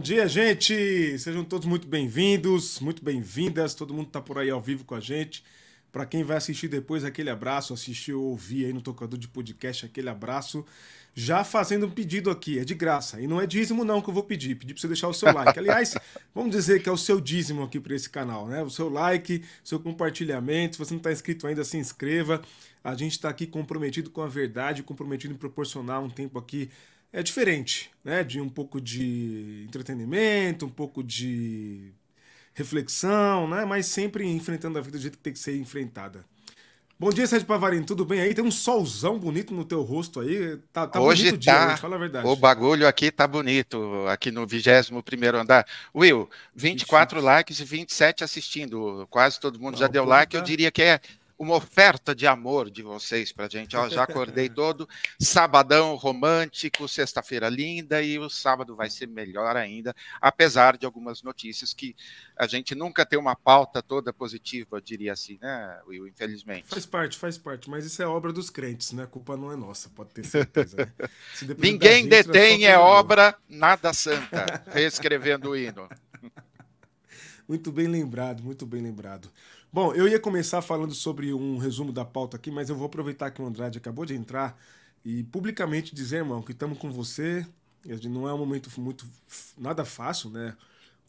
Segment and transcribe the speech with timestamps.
[0.00, 1.18] dia, gente!
[1.18, 3.74] Sejam todos muito bem-vindos, muito bem-vindas.
[3.74, 5.44] Todo mundo tá por aí ao vivo com a gente.
[5.92, 9.84] Para quem vai assistir depois, aquele abraço, assistir ou ouvir aí no tocador de podcast,
[9.84, 10.64] aquele abraço.
[11.12, 13.20] Já fazendo um pedido aqui, é de graça.
[13.20, 14.54] E não é dízimo, não, que eu vou pedir.
[14.54, 15.58] Pedir para você deixar o seu like.
[15.58, 15.94] Aliás,
[16.34, 18.62] vamos dizer que é o seu dízimo aqui para esse canal, né?
[18.62, 20.76] O seu like, seu compartilhamento.
[20.76, 22.40] Se você não está inscrito ainda, se inscreva.
[22.82, 26.70] A gente está aqui comprometido com a verdade, comprometido em proporcionar um tempo aqui
[27.12, 28.22] é diferente, né?
[28.22, 31.92] De um pouco de entretenimento, um pouco de
[32.54, 33.64] reflexão, né?
[33.64, 36.24] Mas sempre enfrentando a vida do jeito que tem que ser enfrentada.
[37.00, 38.34] Bom dia, Sérgio Pavarino, tudo bem aí?
[38.34, 40.58] Tem um solzão bonito no teu rosto aí.
[40.70, 42.26] Tá, tá hoje bonito tá, dia, hoje, fala a verdade.
[42.26, 45.66] O bagulho aqui tá bonito, aqui no 21 primeiro andar.
[45.94, 47.24] Will, 24 Ixi.
[47.24, 49.06] likes e 27 assistindo.
[49.08, 50.32] Quase todo mundo Não, já deu like.
[50.32, 50.38] Tá...
[50.38, 51.00] Eu diria que é
[51.40, 53.74] uma oferta de amor de vocês para gente.
[53.74, 54.86] Ó, já acordei todo
[55.18, 61.72] sabadão romântico, sexta-feira linda e o sábado vai ser melhor ainda, apesar de algumas notícias
[61.72, 61.96] que
[62.36, 66.06] a gente nunca tem uma pauta toda positiva, diria assim, né, Will?
[66.06, 66.68] Infelizmente.
[66.68, 69.04] Faz parte, faz parte, mas isso é obra dos crentes, né?
[69.04, 70.76] A culpa não é nossa, pode ter certeza.
[70.76, 71.08] Né?
[71.56, 75.88] Ninguém gente, detém é, é obra nada santa, reescrevendo o hino.
[77.48, 79.28] Muito bem lembrado, muito bem lembrado.
[79.72, 83.30] Bom, eu ia começar falando sobre um resumo da pauta aqui, mas eu vou aproveitar
[83.30, 84.60] que o Andrade acabou de entrar
[85.04, 87.46] e publicamente dizer, irmão, que estamos com você.
[88.10, 89.06] Não é um momento muito
[89.56, 90.56] nada fácil, né?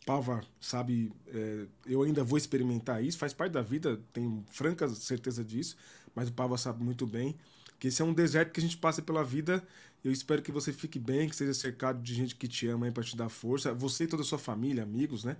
[0.05, 5.43] Pava sabe, é, eu ainda vou experimentar isso, faz parte da vida, tenho franca certeza
[5.43, 5.75] disso,
[6.15, 7.35] mas o Pava sabe muito bem
[7.79, 9.63] que esse é um deserto que a gente passa pela vida.
[10.03, 12.91] Eu espero que você fique bem, que seja cercado de gente que te ama aí
[12.91, 15.37] para te dar força, você e toda a sua família, amigos, né?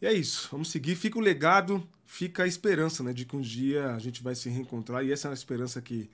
[0.00, 0.94] E é isso, vamos seguir.
[0.96, 4.48] Fica o legado, fica a esperança, né, de que um dia a gente vai se
[4.48, 6.10] reencontrar e essa é uma esperança que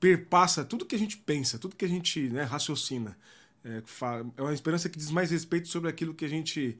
[0.00, 3.16] perpassa tudo que a gente pensa, tudo que a gente né, raciocina.
[3.64, 3.82] É,
[4.36, 6.78] é uma esperança que diz mais respeito sobre aquilo que a gente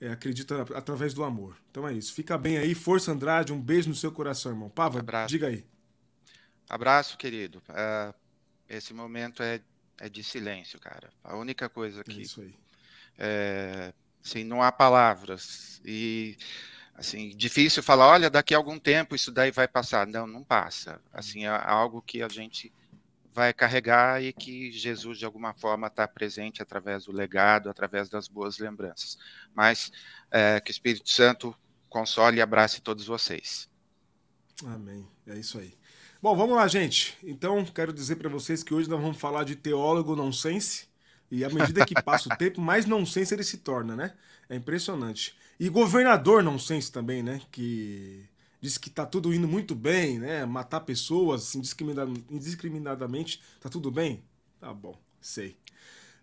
[0.00, 1.56] é, acredita através do amor.
[1.70, 2.12] Então é isso.
[2.12, 2.74] Fica bem aí.
[2.74, 3.52] Força, Andrade.
[3.52, 4.68] Um beijo no seu coração, irmão.
[4.68, 5.28] Pava, Abraço.
[5.28, 5.64] diga aí.
[6.68, 7.62] Abraço, querido.
[7.68, 8.14] Uh,
[8.68, 9.60] esse momento é,
[9.98, 11.10] é de silêncio, cara.
[11.22, 12.18] A única coisa que.
[12.18, 12.54] É isso aí.
[13.18, 13.92] É,
[14.26, 15.80] Assim, não há palavras.
[15.84, 16.36] E
[16.96, 20.04] assim, difícil falar, olha, daqui a algum tempo isso daí vai passar.
[20.04, 21.00] Não, não passa.
[21.12, 22.72] Assim, é algo que a gente
[23.32, 28.26] vai carregar e que Jesus de alguma forma está presente através do legado, através das
[28.26, 29.16] boas lembranças.
[29.54, 29.92] Mas
[30.28, 31.56] é, que o Espírito Santo
[31.88, 33.70] console e abrace todos vocês.
[34.64, 35.06] Amém.
[35.24, 35.78] É isso aí.
[36.20, 37.16] Bom, vamos lá, gente.
[37.22, 40.85] Então, quero dizer para vocês que hoje nós vamos falar de teólogo nonsense.
[41.30, 44.14] E à medida que passa o tempo, mais nonsense ele se torna, né?
[44.48, 45.36] É impressionante.
[45.58, 47.40] E governador nonsense também, né?
[47.50, 48.24] Que
[48.60, 50.44] diz que tá tudo indo muito bem, né?
[50.44, 54.22] Matar pessoas indiscriminadamente, tá tudo bem?
[54.60, 55.56] Tá bom, sei.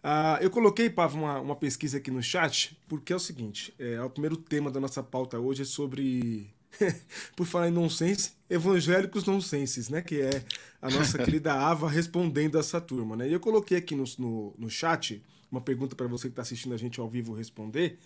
[0.04, 4.02] Uh, eu coloquei, Pavo, uma, uma pesquisa aqui no chat, porque é o seguinte: é,
[4.02, 6.53] o primeiro tema da nossa pauta hoje é sobre
[7.36, 10.02] por falar em nonsense, evangélicos nonsenses, né?
[10.02, 10.44] Que é
[10.82, 13.30] a nossa querida Ava respondendo essa turma, né?
[13.30, 16.74] E eu coloquei aqui no, no, no chat uma pergunta para você que está assistindo
[16.74, 18.00] a gente ao vivo responder.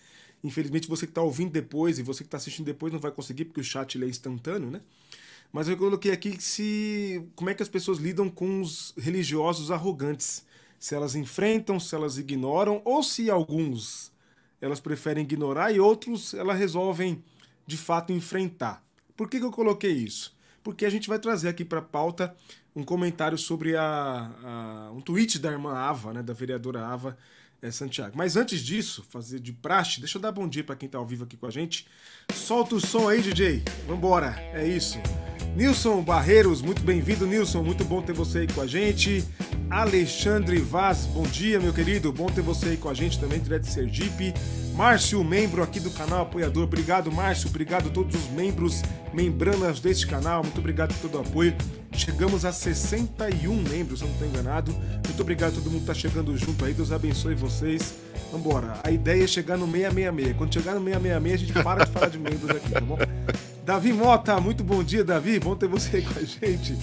[0.44, 3.46] Infelizmente, você que está ouvindo depois e você que está assistindo depois não vai conseguir,
[3.46, 4.80] porque o chat ele é instantâneo, né?
[5.52, 10.44] Mas eu coloquei aqui se como é que as pessoas lidam com os religiosos arrogantes.
[10.78, 14.12] Se elas enfrentam, se elas ignoram, ou se alguns
[14.60, 17.22] elas preferem ignorar e outros elas resolvem
[17.68, 18.82] de fato enfrentar.
[19.14, 20.34] Por que, que eu coloquei isso?
[20.64, 22.34] Porque a gente vai trazer aqui para a pauta
[22.74, 27.18] um comentário sobre a, a, um tweet da irmã Ava, né, da vereadora Ava
[27.60, 28.16] é, Santiago.
[28.16, 31.04] Mas antes disso, fazer de praxe, deixa eu dar bom dia para quem está ao
[31.04, 31.86] vivo aqui com a gente.
[32.32, 33.62] Solta o som aí, DJ.
[33.86, 34.98] Vambora, é isso.
[35.54, 37.62] Nilson Barreiros, muito bem-vindo, Nilson.
[37.62, 39.22] Muito bom ter você aí com a gente.
[39.70, 42.10] Alexandre Vaz, bom dia, meu querido.
[42.10, 44.32] Bom ter você aí com a gente também, direto de Sergipe.
[44.74, 46.64] Márcio, membro aqui do canal Apoiador.
[46.64, 47.48] Obrigado, Márcio.
[47.50, 48.82] Obrigado a todos os membros,
[49.12, 50.42] membranas deste canal.
[50.42, 51.54] Muito obrigado por todo o apoio.
[51.92, 54.72] Chegamos a 61 membros, se eu não estou enganado.
[54.72, 56.72] Muito obrigado a todo mundo que está chegando junto aí.
[56.72, 57.94] Deus abençoe vocês.
[58.32, 58.80] Vambora.
[58.82, 60.36] A ideia é chegar no 666.
[60.36, 62.98] Quando chegar no 666, a gente para de falar de membros aqui, tá bom?
[63.64, 65.38] Davi Mota, muito bom dia, Davi.
[65.38, 66.74] Bom ter você aí com a gente.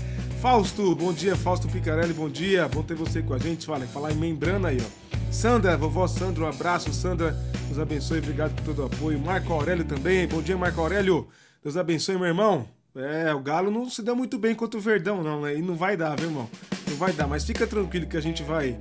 [0.46, 2.68] Fausto, bom dia, Fausto Picarelli, bom dia.
[2.68, 3.66] Bom ter você com a gente.
[3.66, 5.32] Fala, falar em membrana aí, ó.
[5.32, 6.94] Sandra, vovó Sandra, um abraço.
[6.94, 7.32] Sandra,
[7.66, 9.18] Deus abençoe, obrigado por todo o apoio.
[9.18, 11.28] Marco Aurélio também, bom dia, Marco Aurélio.
[11.64, 12.68] Deus abençoe, meu irmão.
[12.96, 15.58] É, o Galo não se deu muito bem contra o Verdão, não, né?
[15.58, 16.48] E não vai dar, viu, irmão?
[16.88, 18.78] Não vai dar, mas fica tranquilo que a gente vai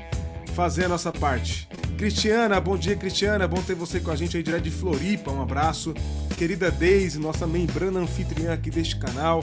[0.54, 1.66] fazer a nossa parte.
[1.96, 3.48] Cristiana, bom dia, Cristiana.
[3.48, 5.30] Bom ter você com a gente aí direto de Floripa.
[5.30, 5.94] Um abraço.
[6.36, 9.42] Querida Deise, nossa membrana anfitriã aqui deste canal.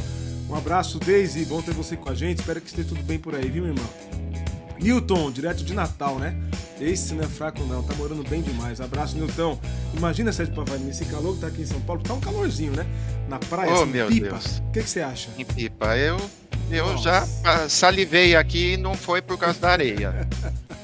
[0.52, 1.46] Um abraço, Deise.
[1.46, 2.40] Bom ter você com a gente.
[2.40, 3.90] Espero que esteja tudo bem por aí, viu, irmão?
[4.82, 6.36] Newton, direto de Natal, né?
[6.78, 8.82] Esse não é fraco não, tá morando bem demais.
[8.82, 9.58] Abraço, Newton.
[9.96, 12.86] Imagina Sérgio Pavani, nesse calor que tá aqui em São Paulo, tá um calorzinho, né?
[13.30, 14.28] Na praia, oh, assim, meu pipa.
[14.28, 14.58] Deus.
[14.58, 15.30] O que, que você acha?
[15.38, 16.18] Em pipa, eu,
[16.70, 17.26] eu já
[17.70, 20.28] salivei aqui e não foi por causa da areia.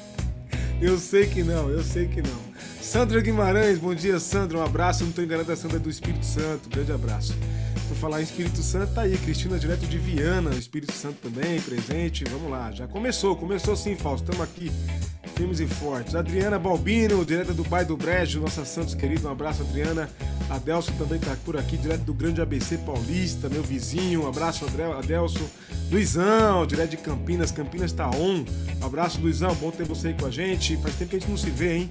[0.80, 2.48] eu sei que não, eu sei que não.
[2.80, 4.56] Sandra Guimarães, bom dia, Sandra.
[4.56, 5.02] Um abraço.
[5.02, 6.70] Não estou enganado, a Sandra é do Espírito Santo.
[6.70, 7.34] Grande abraço.
[7.88, 12.22] Por falar em Espírito Santo, tá aí, Cristina, direto de Viana, Espírito Santo também, presente.
[12.24, 14.30] Vamos lá, já começou, começou sim, Fausto.
[14.30, 14.70] Estamos aqui,
[15.34, 16.14] firmes e fortes.
[16.14, 20.10] Adriana Balbino, direto do Bairro do Brejo, nossa Santos querida, um abraço, Adriana.
[20.50, 24.66] Adelso também tá por aqui, direto do Grande ABC Paulista, meu vizinho, um abraço,
[24.98, 25.48] Adelso.
[25.90, 28.44] Luizão, direto de Campinas, Campinas tá on.
[28.82, 30.76] Um abraço, Luizão, bom ter você aí com a gente.
[30.76, 31.88] Faz tempo que a gente não se vê, hein?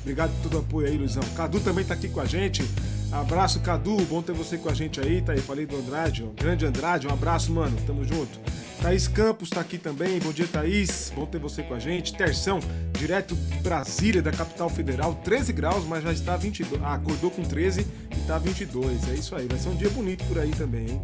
[0.00, 1.22] Obrigado por todo o apoio aí, Luizão.
[1.36, 2.64] Cadu também tá aqui com a gente.
[3.12, 3.96] Abraço, Cadu.
[4.06, 5.22] Bom ter você com a gente aí.
[5.22, 6.42] Tá aí, falei do Andrade, ó.
[6.42, 7.06] Grande Andrade.
[7.06, 7.76] Um abraço, mano.
[7.86, 8.38] Tamo junto.
[8.82, 10.18] Thaís Campos tá aqui também.
[10.18, 11.12] Bom dia, Thaís.
[11.14, 12.14] Bom ter você com a gente.
[12.14, 12.60] Terção,
[12.98, 15.14] direto de Brasília, da capital federal.
[15.24, 16.82] 13 graus, mas já está 22.
[16.82, 19.08] Ah, acordou com 13 e tá 22.
[19.08, 19.46] É isso aí.
[19.46, 21.02] Vai ser um dia bonito por aí também, hein?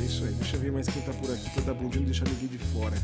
[0.00, 0.32] É isso aí.
[0.32, 2.48] Deixa eu ver mais quem tá por aqui pra dar bom dia não deixar ninguém
[2.48, 2.96] de fora.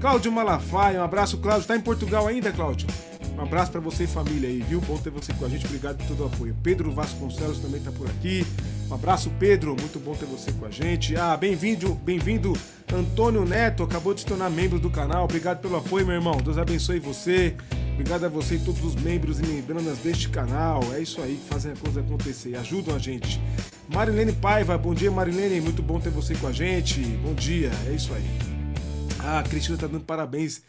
[0.00, 1.00] Cláudio Malafaia.
[1.00, 1.68] Um abraço, Cláudio.
[1.68, 2.88] Tá em Portugal ainda, Cláudio?
[3.36, 4.80] Um abraço para você e família aí, viu?
[4.80, 5.66] Bom ter você com a gente.
[5.66, 6.56] Obrigado por todo o apoio.
[6.62, 8.46] Pedro Vasconcelos também tá por aqui.
[8.88, 9.74] Um abraço, Pedro.
[9.78, 11.16] Muito bom ter você com a gente.
[11.16, 12.52] Ah, bem-vindo, bem-vindo,
[12.92, 13.82] Antônio Neto.
[13.82, 15.24] Acabou de se tornar membro do canal.
[15.24, 16.36] Obrigado pelo apoio, meu irmão.
[16.36, 17.56] Deus abençoe você.
[17.94, 20.80] Obrigado a você e todos os membros e membranas deste canal.
[20.92, 22.54] É isso aí que fazem a coisa acontecer.
[22.56, 23.40] Ajudam a gente.
[23.88, 25.60] Marilene Paiva, bom dia, Marilene.
[25.60, 27.00] Muito bom ter você com a gente.
[27.00, 27.70] Bom dia.
[27.88, 28.24] É isso aí.
[29.18, 30.62] Ah, a Cristina tá dando parabéns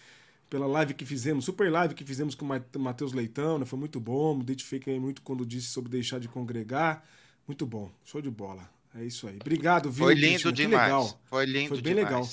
[0.53, 3.65] pela live que fizemos, super live que fizemos com o Matheus Leitão, né?
[3.65, 7.03] Foi muito bom, me identifiquei muito quando disse sobre deixar de congregar.
[7.47, 8.69] Muito bom, show de bola.
[8.93, 9.37] É isso aí.
[9.41, 10.05] Obrigado, viu?
[10.05, 10.83] Foi lindo demais.
[10.83, 11.21] legal.
[11.25, 12.13] Foi lindo Foi bem demais.
[12.13, 12.29] legal.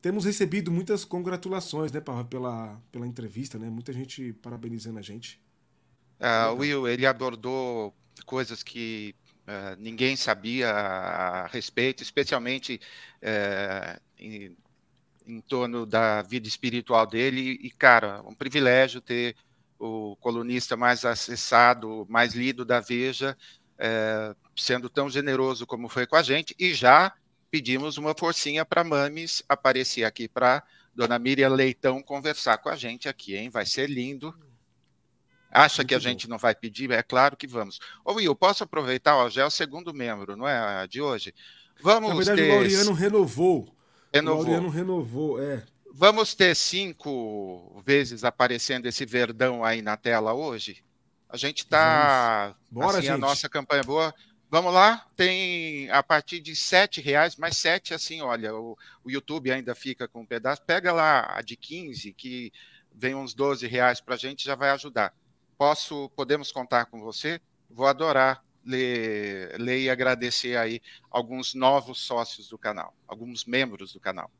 [0.00, 2.00] Temos recebido muitas congratulações, né,
[2.30, 3.68] pela, pela entrevista, né?
[3.68, 5.38] Muita gente parabenizando a gente.
[6.18, 7.94] Uh, Will, ele abordou
[8.24, 9.14] coisas que
[9.46, 12.80] uh, ninguém sabia a respeito, especialmente
[13.22, 14.56] uh, em,
[15.26, 17.58] em torno da vida espiritual dele.
[17.62, 19.36] E, cara, um privilégio ter
[19.78, 23.36] o colunista mais acessado, mais lido da Veja,
[23.78, 26.54] é, sendo tão generoso como foi com a gente.
[26.58, 27.12] E já
[27.50, 30.62] pedimos uma forcinha para Mames aparecer aqui para
[30.94, 33.50] Dona Miriam Leitão conversar com a gente aqui, hein?
[33.50, 34.34] Vai ser lindo.
[35.50, 36.02] Acha Muito que a bom.
[36.02, 36.90] gente não vai pedir?
[36.90, 37.78] É claro que vamos.
[38.04, 39.16] Ô Will, posso aproveitar?
[39.16, 41.32] Ó, já é o segundo membro, não é a de hoje?
[41.80, 42.50] Vamos Na verdade, ter...
[42.50, 43.73] o Laureano renovou
[44.14, 44.42] Renovou.
[44.42, 45.64] O Laureano renovou, é.
[45.92, 50.84] Vamos ter cinco vezes aparecendo esse verdão aí na tela hoje?
[51.28, 52.54] A gente está.
[52.70, 53.10] Bora, assim, gente.
[53.14, 54.14] A nossa campanha é boa.
[54.48, 59.50] Vamos lá, tem a partir de sete reais, mas sete, assim, olha, o, o YouTube
[59.50, 60.62] ainda fica com um pedaço.
[60.62, 62.52] Pega lá a de 15, que
[62.94, 65.12] vem uns 12 reais para a gente, já vai ajudar.
[65.58, 67.40] Posso, podemos contar com você?
[67.68, 70.80] Vou adorar ler, ler e agradecer aí
[71.10, 74.30] alguns novos sócios do canal, alguns membros do canal.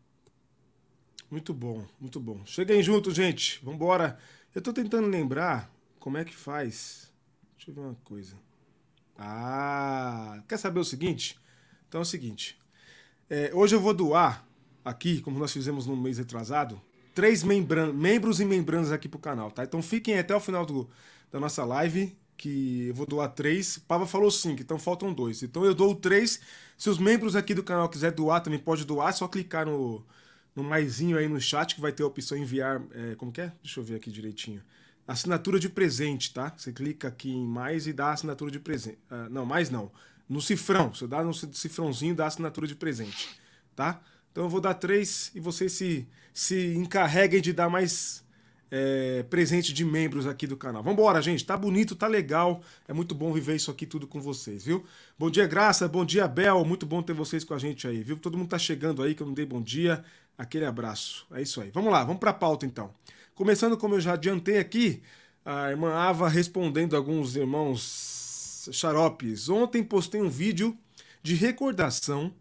[1.30, 2.44] Muito bom, muito bom.
[2.46, 3.58] Cheguem junto, gente.
[3.62, 4.18] Vamos embora.
[4.54, 7.12] Eu estou tentando lembrar como é que faz.
[7.56, 8.36] Deixa eu ver uma coisa.
[9.18, 11.38] Ah, quer saber o seguinte?
[11.88, 12.58] Então é o seguinte.
[13.28, 14.46] É, hoje eu vou doar
[14.84, 16.80] aqui, como nós fizemos no mês retrasado,
[17.14, 19.64] três membros e membranas aqui pro canal, tá?
[19.64, 20.88] Então fiquem até o final do,
[21.32, 23.78] da nossa live que eu vou doar três.
[23.78, 25.42] Pava falou cinco, então faltam dois.
[25.42, 26.40] Então eu dou três.
[26.76, 29.10] Se os membros aqui do canal quiser doar, também pode doar.
[29.10, 30.04] É só clicar no,
[30.54, 32.82] no maisinho aí no chat que vai ter a opção enviar.
[32.92, 33.52] É, como que é?
[33.62, 34.62] Deixa eu ver aqui direitinho.
[35.06, 36.52] Assinatura de presente, tá?
[36.56, 38.98] Você clica aqui em mais e dá assinatura de presente.
[39.10, 39.90] Uh, não, mais não.
[40.28, 40.94] No cifrão.
[40.94, 43.28] Você dá no cifrãozinho dá assinatura de presente,
[43.76, 44.00] tá?
[44.32, 48.23] Então eu vou dar três e vocês se, se encarreguem de dar mais
[48.70, 50.82] é, presente de membros aqui do canal.
[50.82, 51.44] Vambora, gente.
[51.44, 52.62] Tá bonito, tá legal.
[52.88, 54.84] É muito bom viver isso aqui tudo com vocês, viu?
[55.18, 55.86] Bom dia, Graça.
[55.86, 56.64] Bom dia, Bel.
[56.64, 58.16] Muito bom ter vocês com a gente aí, viu?
[58.16, 60.04] Todo mundo tá chegando aí, que eu não dei bom dia.
[60.36, 61.26] Aquele abraço.
[61.32, 61.70] É isso aí.
[61.72, 62.90] Vamos lá, vamos pra pauta então.
[63.34, 65.02] Começando, como eu já adiantei aqui,
[65.44, 69.48] a irmã Ava respondendo alguns irmãos xaropes.
[69.48, 70.76] Ontem postei um vídeo
[71.22, 72.32] de recordação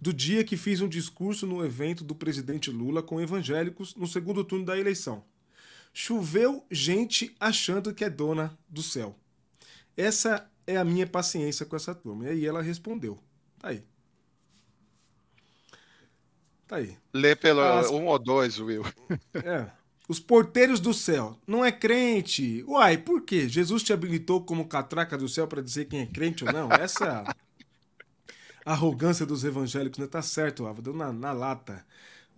[0.00, 4.44] do dia que fiz um discurso no evento do presidente Lula com evangélicos no segundo
[4.44, 5.24] turno da eleição.
[6.00, 9.16] Choveu gente achando que é dona do céu.
[9.96, 12.26] Essa é a minha paciência com essa turma.
[12.26, 13.18] E aí ela respondeu.
[13.58, 13.82] Tá aí.
[16.68, 16.96] Tá aí.
[17.12, 17.90] Lê pelo As...
[17.90, 18.84] um ou dois, Will.
[19.34, 19.68] É.
[20.08, 21.36] Os porteiros do céu.
[21.44, 22.62] Não é crente.
[22.68, 23.48] Uai, por quê?
[23.48, 26.70] Jesus te habilitou como catraca do céu para dizer quem é crente ou não?
[26.70, 27.34] Essa é
[28.64, 29.98] arrogância dos evangélicos.
[29.98, 30.10] Não né?
[30.12, 30.80] tá certo, Ava.
[30.80, 31.84] Deu na, na lata.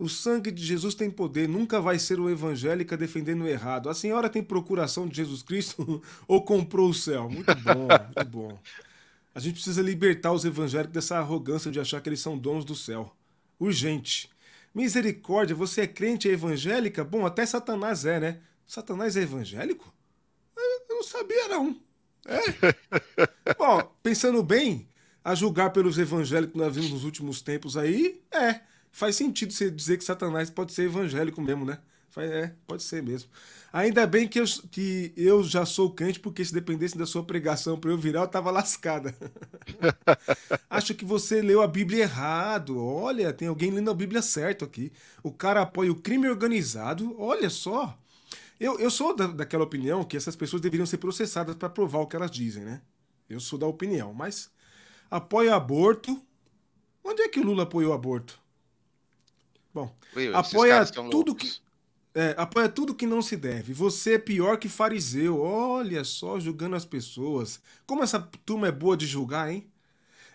[0.01, 3.87] O sangue de Jesus tem poder, nunca vai ser o evangélica defendendo o errado.
[3.87, 7.29] A senhora tem procuração de Jesus Cristo ou comprou o céu?
[7.29, 8.59] Muito bom, muito bom.
[9.35, 12.73] A gente precisa libertar os evangélicos dessa arrogância de achar que eles são donos do
[12.73, 13.15] céu.
[13.59, 14.27] Urgente.
[14.73, 17.03] Misericórdia, você é crente é evangélica?
[17.03, 18.39] Bom, até Satanás é, né?
[18.65, 19.93] Satanás é evangélico?
[20.57, 21.79] Eu não sabia, não.
[22.25, 22.39] É?
[23.55, 24.89] Bom, pensando bem,
[25.23, 28.61] a julgar pelos evangélicos que nós vimos nos últimos tempos aí, é.
[28.91, 31.79] Faz sentido você dizer que Satanás pode ser evangélico mesmo, né?
[32.17, 33.29] É, pode ser mesmo.
[33.71, 37.79] Ainda bem que eu, que eu já sou crente, porque se dependesse da sua pregação
[37.79, 39.15] para eu virar, eu tava lascada.
[40.69, 42.77] Acho que você leu a Bíblia errado.
[42.83, 44.91] Olha, tem alguém lendo a Bíblia certo aqui.
[45.23, 47.15] O cara apoia o crime organizado.
[47.17, 47.97] Olha só.
[48.59, 52.07] Eu, eu sou da, daquela opinião que essas pessoas deveriam ser processadas para provar o
[52.07, 52.81] que elas dizem, né?
[53.29, 54.51] Eu sou da opinião, mas
[55.09, 56.21] apoia aborto.
[57.03, 58.40] Onde é que o Lula apoiou o aborto?
[59.73, 61.61] Bom, Will, apoia tudo que
[62.13, 63.73] é, apoia tudo que não se deve.
[63.73, 65.41] Você é pior que fariseu.
[65.41, 67.61] Olha só, julgando as pessoas.
[67.85, 69.71] Como essa turma é boa de julgar, hein?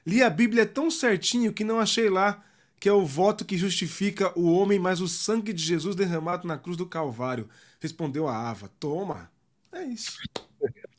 [0.07, 2.43] Li a Bíblia tão certinho que não achei lá
[2.79, 6.59] que é o voto que justifica o homem, mas o sangue de Jesus derramado na
[6.59, 7.49] cruz do Calvário.
[7.81, 8.69] Respondeu a Ava.
[8.79, 9.31] Toma.
[9.73, 10.19] É isso.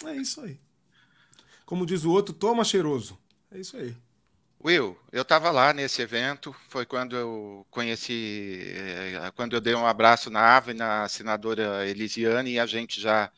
[0.06, 0.60] É isso aí.
[1.65, 3.17] Como diz o outro, toma cheiroso.
[3.51, 3.96] É isso aí.
[4.64, 9.86] Will, eu estava lá nesse evento, foi quando eu conheci, eh, quando eu dei um
[9.86, 13.32] abraço na Ava e na senadora Elisiane e a gente já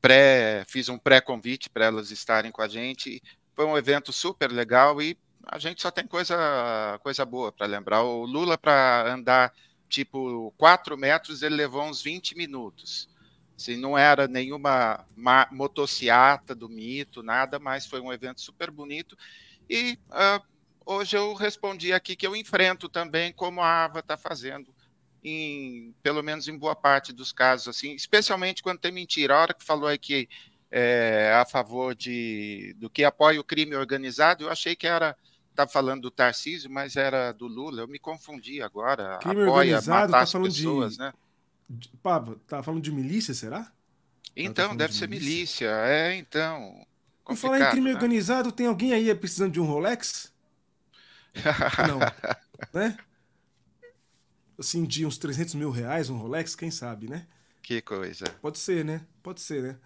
[0.00, 3.22] pré, fiz um pré-convite para elas estarem com a gente.
[3.54, 8.02] Foi um evento super legal e a gente só tem coisa, coisa boa para lembrar.
[8.02, 9.52] O Lula, para andar
[9.88, 13.08] tipo 4 metros, ele levou uns 20 minutos.
[13.56, 15.04] Assim, não era nenhuma
[15.50, 19.16] motociata do mito, nada, mas foi um evento super bonito
[19.68, 20.44] e uh,
[20.84, 24.74] hoje eu respondi aqui que eu enfrento também, como a AVA está fazendo,
[25.22, 29.34] em, pelo menos em boa parte dos casos, assim, especialmente quando tem mentira.
[29.34, 30.28] A hora que falou aqui
[30.70, 35.16] é, a favor de, do que apoia o crime organizado, eu achei que era
[35.50, 37.82] estava falando do Tarcísio, mas era do Lula.
[37.82, 39.18] Eu me confundi agora.
[39.18, 41.12] Crime apoia organizado, matar tá falando pessoas, de, né?
[41.68, 43.64] De, Pablo, tá falando de milícia, será?
[43.64, 43.72] Tá
[44.36, 45.68] então, tá deve de ser milícia.
[45.68, 45.88] milícia.
[45.88, 46.86] É, então.
[47.28, 47.94] Por falar em crime né?
[47.94, 50.32] organizado, tem alguém aí precisando de um Rolex?
[51.86, 51.98] Não.
[52.72, 52.96] né?
[54.58, 57.26] Assim, de uns 300 mil reais, um Rolex, quem sabe, né?
[57.62, 58.24] Que coisa.
[58.40, 59.02] Pode ser, né?
[59.22, 59.76] Pode ser, né?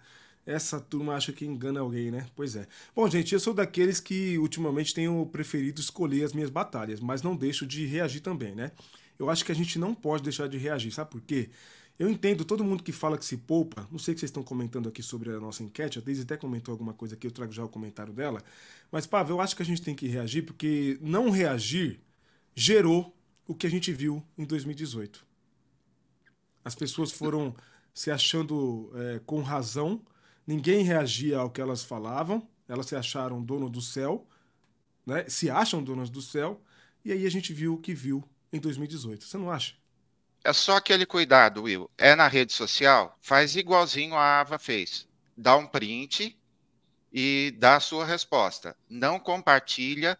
[0.45, 2.25] Essa turma acha que engana alguém, né?
[2.33, 2.65] Pois é.
[2.95, 7.35] Bom, gente, eu sou daqueles que ultimamente tenho preferido escolher as minhas batalhas, mas não
[7.35, 8.71] deixo de reagir também, né?
[9.19, 11.49] Eu acho que a gente não pode deixar de reagir, sabe por quê?
[12.03, 13.87] Eu entendo todo mundo que fala que se poupa.
[13.89, 15.99] Não sei o que vocês estão comentando aqui sobre a nossa enquete.
[15.99, 18.43] A Deise até comentou alguma coisa aqui, eu trago já o comentário dela.
[18.91, 22.01] Mas, Pavel, eu acho que a gente tem que reagir porque não reagir
[22.53, 23.15] gerou
[23.47, 25.25] o que a gente viu em 2018.
[26.65, 27.55] As pessoas foram
[27.93, 30.01] se achando é, com razão,
[30.45, 34.27] ninguém reagia ao que elas falavam, elas se acharam dono do céu,
[35.05, 35.23] né?
[35.29, 36.61] se acham donas do céu,
[37.05, 39.23] e aí a gente viu o que viu em 2018.
[39.23, 39.81] Você não acha?
[40.43, 41.89] É só aquele cuidado, Will.
[41.97, 45.07] É na rede social, faz igualzinho a Ava fez.
[45.37, 46.37] Dá um print
[47.11, 48.75] e dá a sua resposta.
[48.89, 50.17] Não compartilha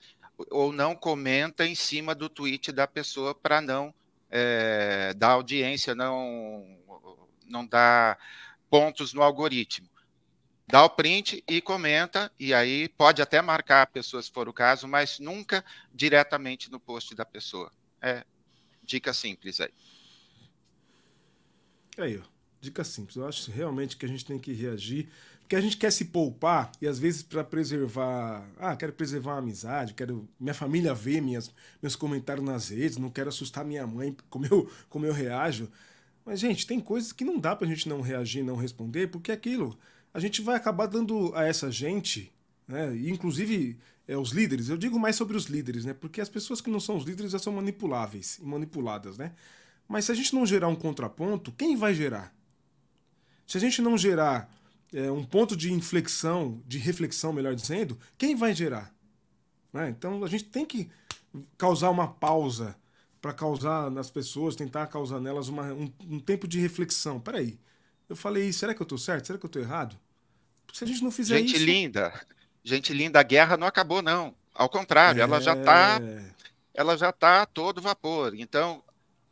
[0.49, 3.93] ou não comenta em cima do tweet da pessoa para não
[4.29, 6.65] é, dar audiência, não,
[7.45, 8.17] não dar
[8.69, 9.89] pontos no algoritmo.
[10.65, 14.53] Dá o print e comenta, e aí pode até marcar a pessoa se for o
[14.53, 15.63] caso, mas nunca
[15.93, 17.69] diretamente no post da pessoa.
[18.01, 18.23] É
[18.81, 19.73] dica simples aí.
[21.97, 22.33] Aí, ó.
[22.61, 23.17] Dica simples.
[23.17, 25.09] Eu acho realmente que a gente tem que reagir.
[25.41, 28.47] Porque a gente quer se poupar e às vezes para preservar.
[28.57, 33.09] Ah, quero preservar a amizade, quero minha família ver minhas, meus comentários nas redes, não
[33.09, 35.69] quero assustar minha mãe como eu, como eu reajo.
[36.25, 39.33] Mas, gente, tem coisas que não dá pra gente não reagir, não responder, porque é
[39.33, 39.77] aquilo.
[40.13, 42.31] A gente vai acabar dando a essa gente,
[42.65, 42.95] né?
[42.95, 45.93] inclusive é, os líderes, eu digo mais sobre os líderes, né?
[45.93, 49.33] Porque as pessoas que não são os líderes já são manipuláveis e manipuladas, né?
[49.87, 52.33] Mas se a gente não gerar um contraponto, quem vai gerar?
[53.45, 54.49] Se a gente não gerar
[54.93, 58.93] é, um ponto de inflexão, de reflexão, melhor dizendo, quem vai gerar?
[59.71, 59.89] Né?
[59.89, 60.89] Então a gente tem que
[61.57, 62.75] causar uma pausa
[63.21, 67.19] para causar nas pessoas, tentar causar nelas uma, um, um, tempo de reflexão.
[67.19, 67.59] Peraí,
[68.07, 69.25] eu falei isso, será que eu estou certo?
[69.25, 69.97] Será que eu estou errado?
[70.71, 71.59] Se a gente não fizer gente isso.
[71.59, 72.25] Gente linda,
[72.63, 74.35] gente linda, a guerra não acabou, não.
[74.53, 75.23] Ao contrário, é...
[75.23, 75.99] ela já está
[76.73, 78.33] ela já está a todo vapor.
[78.35, 78.83] Então,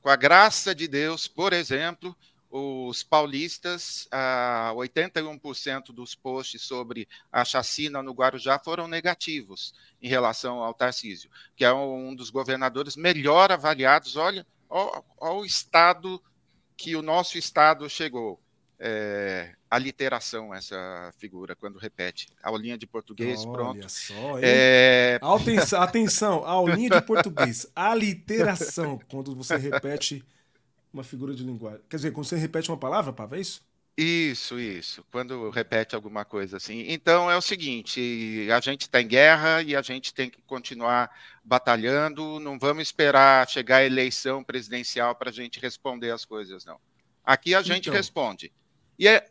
[0.02, 2.16] com a graça de Deus, por exemplo,
[2.50, 10.62] os paulistas, ah, 81% dos posts sobre a chacina no Guarujá foram negativos em relação
[10.62, 14.18] ao Tarcísio, que é um dos governadores melhor avaliados.
[14.18, 15.04] Olha, olha
[15.34, 16.22] o estado
[16.76, 18.42] que o nosso estado chegou.
[18.78, 22.28] É, a literação, essa figura, quando repete.
[22.44, 23.90] Aulinha de português, Olha pronto.
[23.90, 25.18] Só, é...
[25.22, 27.66] Atenção, atenção, aulinha de português.
[27.74, 30.26] A literação, quando você repete
[30.94, 31.80] uma figura de linguagem.
[31.90, 33.62] Quer dizer, quando você repete uma palavra, Pava, é isso?
[33.98, 35.06] Isso, isso.
[35.10, 36.86] Quando repete alguma coisa assim.
[36.90, 41.10] Então é o seguinte: a gente está em guerra e a gente tem que continuar
[41.46, 42.40] batalhando.
[42.42, 46.78] Não vamos esperar chegar a eleição presidencial para a gente responder as coisas, não.
[47.24, 47.94] Aqui a gente então.
[47.94, 48.52] responde.
[49.02, 49.31] E é,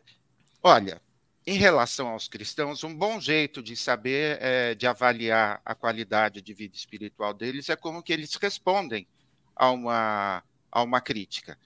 [0.61, 1.01] olha,
[1.45, 6.53] em relação aos cristãos, um bom jeito de saber, é, de avaliar a qualidade de
[6.53, 9.07] vida espiritual deles é como que eles respondem
[9.55, 11.57] a uma, a uma crítica.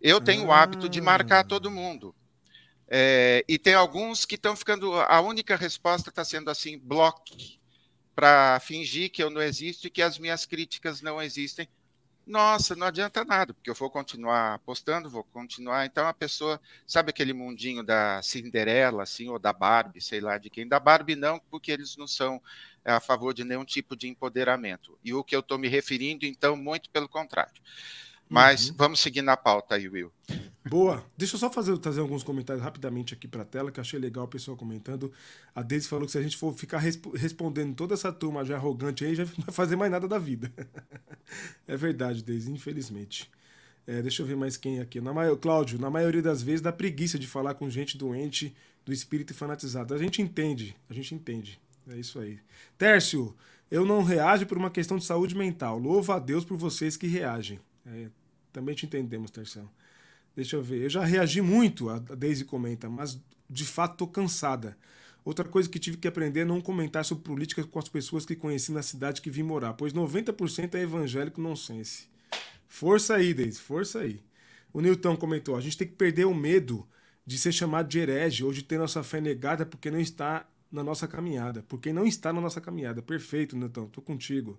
[0.00, 0.46] Eu tenho ah.
[0.46, 2.14] o hábito de marcar todo mundo.
[2.88, 4.94] É, e tem alguns que estão ficando.
[4.94, 7.60] A única resposta está sendo assim: bloque,
[8.14, 11.68] para fingir que eu não existo e que as minhas críticas não existem.
[12.28, 15.86] Nossa, não adianta nada, porque eu vou continuar postando, vou continuar.
[15.86, 20.50] Então a pessoa, sabe aquele mundinho da Cinderela, assim, ou da Barbie, sei lá de
[20.50, 20.68] quem?
[20.68, 22.38] Da Barbie não, porque eles não são
[22.84, 24.98] a favor de nenhum tipo de empoderamento.
[25.02, 27.62] E o que eu estou me referindo, então, muito pelo contrário.
[28.28, 28.76] Mas uhum.
[28.76, 30.12] vamos seguir na pauta aí, Will.
[30.68, 31.02] Boa.
[31.16, 33.98] Deixa eu só fazer, trazer alguns comentários rapidamente aqui para a tela, que eu achei
[33.98, 35.10] legal o pessoal comentando.
[35.54, 38.56] A Deise falou que se a gente for ficar resp respondendo toda essa turma já
[38.56, 40.52] arrogante aí, já não vai fazer mais nada da vida.
[41.66, 43.30] é verdade, Deise, infelizmente.
[43.86, 45.00] É, deixa eu ver mais quem aqui.
[45.00, 48.54] Na Cláudio, na maioria das vezes dá preguiça de falar com gente doente,
[48.84, 49.94] do espírito fanatizado.
[49.94, 51.58] A gente entende, a gente entende.
[51.88, 52.38] É isso aí.
[52.76, 53.34] Tércio,
[53.70, 55.78] eu não reajo por uma questão de saúde mental.
[55.78, 57.58] Louvo a Deus por vocês que reagem.
[57.86, 58.08] É,
[58.58, 59.70] também te entendemos, Terção.
[60.34, 60.82] Deixa eu ver.
[60.82, 64.76] Eu já reagi muito, a Daisy comenta, mas de fato estou cansada.
[65.24, 68.34] Outra coisa que tive que aprender é não comentar sobre política com as pessoas que
[68.34, 72.08] conheci na cidade que vim morar, pois 90% é evangélico nonsense.
[72.66, 74.20] Força aí, Daisy, força aí.
[74.72, 76.84] O Newton comentou: a gente tem que perder o medo
[77.24, 80.82] de ser chamado de herege ou de ter nossa fé negada porque não está na
[80.82, 81.64] nossa caminhada.
[81.68, 83.02] Porque não está na nossa caminhada.
[83.02, 84.58] Perfeito, Newton, estou contigo.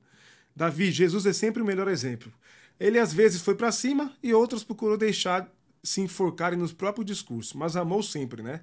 [0.55, 2.31] Davi, Jesus é sempre o melhor exemplo.
[2.79, 5.51] Ele às vezes foi para cima e outros procurou deixar
[5.83, 8.61] se enforcarem nos próprios discursos, mas amou sempre, né?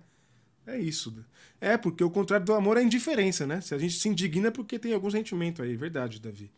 [0.67, 1.15] É isso.
[1.61, 3.61] É, porque o contrário do amor é indiferença, né?
[3.61, 6.51] Se a gente se indigna é porque tem algum sentimento aí, verdade, Davi.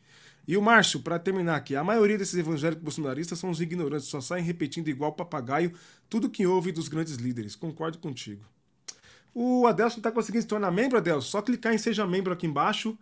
[0.46, 4.18] E o Márcio, para terminar aqui, a maioria desses evangélicos bolsonaristas são os ignorantes, só
[4.18, 5.74] saem repetindo igual papagaio
[6.08, 7.54] tudo que ouve dos grandes líderes.
[7.54, 8.42] Concordo contigo.
[9.34, 11.28] O Adelson está conseguindo se tornar membro, Adelson?
[11.28, 12.98] Só clicar em Seja Membro aqui embaixo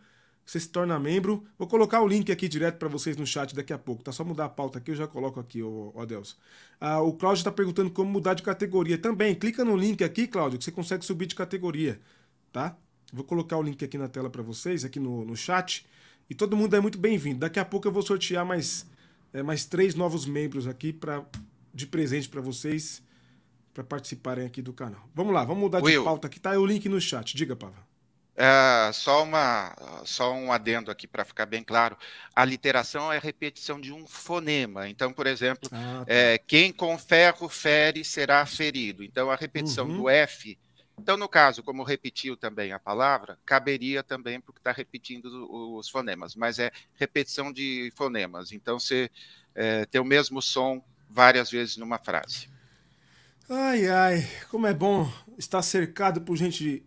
[0.47, 1.45] você se torna membro.
[1.59, 4.05] Vou colocar o link aqui direto para vocês no chat daqui a pouco.
[4.05, 6.37] Tá só mudar a pauta aqui, eu já coloco aqui, ó, ó Deus.
[6.81, 8.97] Ah, o Cláudio está perguntando como mudar de categoria.
[8.97, 12.01] Também, clica no link aqui, Cláudio, que você consegue subir de categoria,
[12.53, 12.77] tá?
[13.13, 15.85] Vou colocar o link aqui na tela para vocês, aqui no, no chat.
[16.31, 17.41] E todo mundo é muito bem-vindo.
[17.41, 18.87] Daqui a pouco eu vou sortear mais,
[19.33, 21.25] é, mais três novos membros aqui pra,
[21.75, 23.03] de presente para vocês,
[23.75, 25.09] para participarem aqui do canal.
[25.13, 26.01] Vamos lá, vamos mudar Will.
[26.01, 26.39] de pauta aqui.
[26.39, 27.37] Tá o link no chat.
[27.37, 27.96] Diga, Pava.
[28.37, 31.97] É, só, uma, só um adendo aqui para ficar bem claro.
[32.35, 34.89] A literação é a repetição de um fonema.
[34.89, 36.13] Então, por exemplo, ah, tá.
[36.13, 39.03] é, quem com ferro fere será ferido.
[39.03, 39.97] Então, a repetição uhum.
[39.97, 40.59] do F.
[40.99, 45.27] Então, no caso, como repetiu também a palavra, caberia também porque está repetindo
[45.77, 48.53] os fonemas, mas é repetição de fonemas.
[48.53, 49.11] Então, você
[49.55, 52.49] é, tem o mesmo som várias vezes numa frase.
[53.49, 56.85] Ai, ai, como é bom estar cercado por gente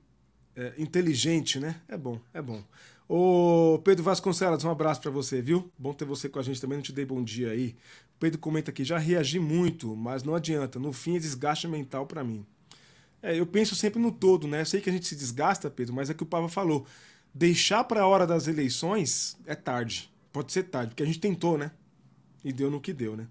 [0.60, 1.80] é, inteligente, né?
[1.88, 2.62] É bom, é bom.
[3.08, 5.72] Ô Pedro Vasconcelos, um abraço para você, viu?
[5.78, 7.78] Bom ter você com a gente também, não te dei bom dia aí.
[8.15, 12.06] O Pedro comenta aqui, já reagi muito, mas não adianta, no fim é desgaste mental
[12.06, 12.45] para mim.
[13.24, 14.62] É, eu penso sempre no todo, né?
[14.62, 16.86] Eu sei que a gente se desgasta, Pedro, mas é que o Papa falou.
[17.34, 20.12] Deixar para a hora das eleições é tarde.
[20.32, 21.72] Pode ser tarde, porque a gente tentou, né?
[22.43, 23.28] E deu no que deu, né?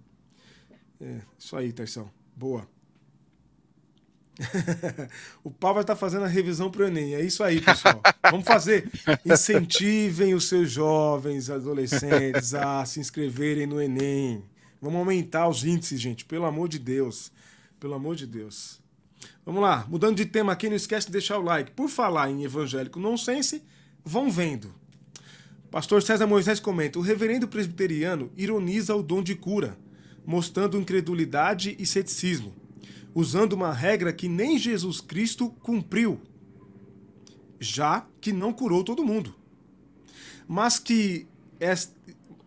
[1.01, 2.11] É, isso aí, Terção.
[2.35, 2.78] Boa.
[5.42, 7.14] o Pau vai estar tá fazendo a revisão para o Enem.
[7.14, 8.01] É isso aí, pessoal.
[8.31, 8.88] Vamos fazer.
[9.24, 14.44] Incentivem os seus jovens, adolescentes a se inscreverem no Enem.
[14.81, 16.24] Vamos aumentar os índices, gente.
[16.24, 17.33] Pelo amor de Deus.
[17.81, 18.81] Pelo amor de Deus.
[19.44, 19.85] Vamos lá.
[19.88, 21.72] Mudando de tema aqui, não esquece de deixar o like.
[21.72, 23.62] Por falar em evangélico nonsense,
[24.05, 24.72] vão vendo.
[25.70, 29.77] Pastor César Moisés comenta: o reverendo presbiteriano ironiza o dom de cura,
[30.24, 32.55] mostrando incredulidade e ceticismo
[33.14, 36.21] usando uma regra que nem Jesus Cristo cumpriu,
[37.59, 39.35] já que não curou todo mundo.
[40.47, 41.27] Mas que
[41.61, 41.75] é,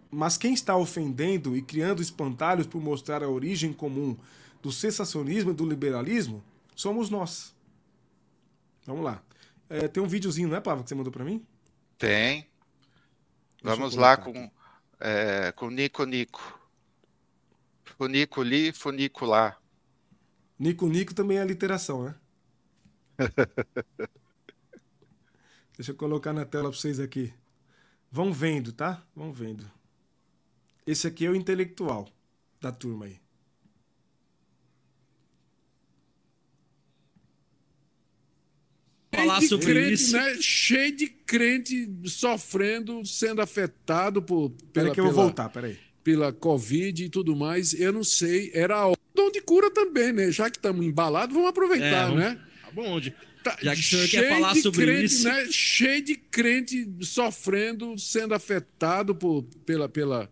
[0.10, 4.18] mas quem está ofendendo e criando espantalhos por mostrar a origem comum
[4.62, 6.44] do sensacionismo e do liberalismo
[6.76, 7.56] somos nós.
[8.86, 9.22] Vamos lá.
[9.70, 11.46] É, tem um videozinho, não é, Pava, que você mandou para mim?
[11.98, 12.48] Tem.
[13.64, 14.52] Vamos lá com,
[15.00, 16.60] é, com Nico Nico.
[17.98, 19.61] Funiculi, funicular.
[20.62, 22.16] Nico Nico também é literação, né?
[25.76, 27.34] Deixa eu colocar na tela para vocês aqui.
[28.12, 29.04] Vão vendo, tá?
[29.16, 29.66] Vão vendo.
[30.86, 32.08] Esse aqui é o intelectual
[32.62, 33.20] da turma aí.
[39.16, 40.16] Falar sobre crente, isso.
[40.16, 40.36] Né?
[40.40, 44.52] Cheio de crente sofrendo, sendo afetado por.
[44.52, 45.80] Pela, peraí que eu vou pela, voltar, peraí.
[46.04, 47.74] Pela Covid e tudo mais.
[47.74, 48.52] Eu não sei.
[48.54, 50.32] Era a dom de cura também, né?
[50.32, 52.20] Já que estamos embalados, vamos aproveitar, é, vamos...
[52.20, 52.40] né?
[52.64, 53.16] Tá bom, onde?
[53.44, 55.28] Tá, Já que o senhor quer falar sobre crente, isso.
[55.28, 55.48] Né?
[55.50, 60.32] Cheio de crente sofrendo, sendo afetado por, pela, pela,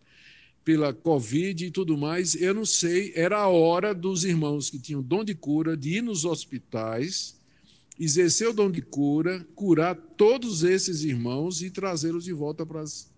[0.64, 2.40] pela Covid e tudo mais.
[2.40, 6.02] Eu não sei, era a hora dos irmãos que tinham dom de cura de ir
[6.04, 7.40] nos hospitais,
[8.00, 13.12] exercer o dom de cura, curar todos esses irmãos e trazê-los de volta para as.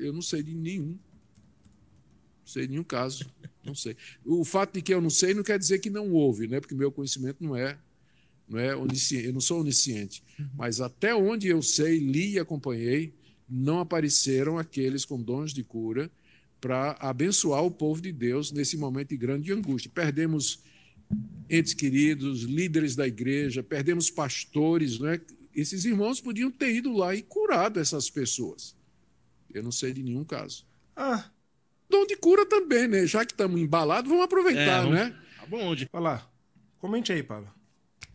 [0.00, 0.98] Eu não sei de nenhum.
[2.48, 3.30] Não sei de nenhum caso.
[3.62, 3.94] Não sei.
[4.24, 6.58] O fato de que eu não sei não quer dizer que não houve, né?
[6.60, 7.76] porque meu conhecimento não é
[8.48, 10.48] não é onisciente, eu não sou onisciente, uhum.
[10.56, 13.12] mas até onde eu sei, li e acompanhei,
[13.46, 16.10] não apareceram aqueles com dons de cura
[16.58, 19.90] para abençoar o povo de Deus nesse momento de grande angústia.
[19.94, 20.60] Perdemos
[21.50, 25.20] entes queridos, líderes da igreja, perdemos pastores, não é?
[25.54, 28.74] Esses irmãos podiam ter ido lá e curado essas pessoas.
[29.52, 30.64] Eu não sei de nenhum caso.
[30.96, 31.30] Ah.
[31.88, 33.06] Dom de cura também, né?
[33.06, 34.94] Já que estamos embalados, vamos aproveitar, é, vamos...
[34.94, 35.16] né?
[35.38, 35.88] Tá bom, onde?
[35.92, 36.28] Vai lá.
[36.78, 37.52] Comente aí, Pablo.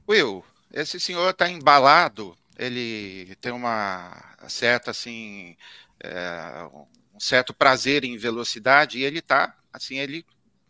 [0.07, 5.55] Will, esse senhor está embalado, ele tem uma certa, assim,
[5.99, 6.69] é,
[7.13, 10.25] um certo prazer em velocidade e ele está, assim, ele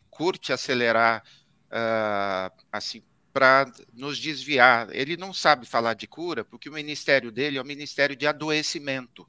[0.10, 1.24] curte acelerar,
[1.70, 4.88] uh, assim, para nos desviar.
[4.92, 9.28] Ele não sabe falar de cura, porque o ministério dele é o ministério de adoecimento,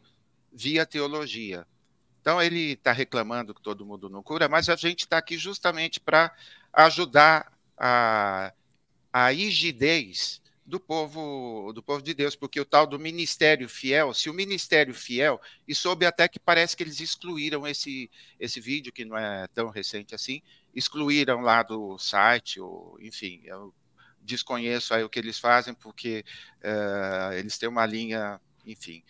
[0.53, 1.67] via teologia.
[2.25, 6.01] Então, ele está reclamando que todo mundo não cura, mas a gente está aqui justamente
[6.01, 6.35] para
[6.73, 8.51] ajudar a
[9.13, 14.31] a rigidez do povo do povo de Deus, porque o tal do ministério fiel, se
[14.31, 18.11] o ministério fiel, e soube até que parece que eles excluíram esse
[18.41, 20.41] esse vídeo que não é tão recente assim,
[20.75, 23.75] excluíram lá do site, ou enfim, eu
[24.23, 26.25] desconheço aí o que eles fazem porque
[26.63, 29.05] uh, eles têm uma linha, enfim,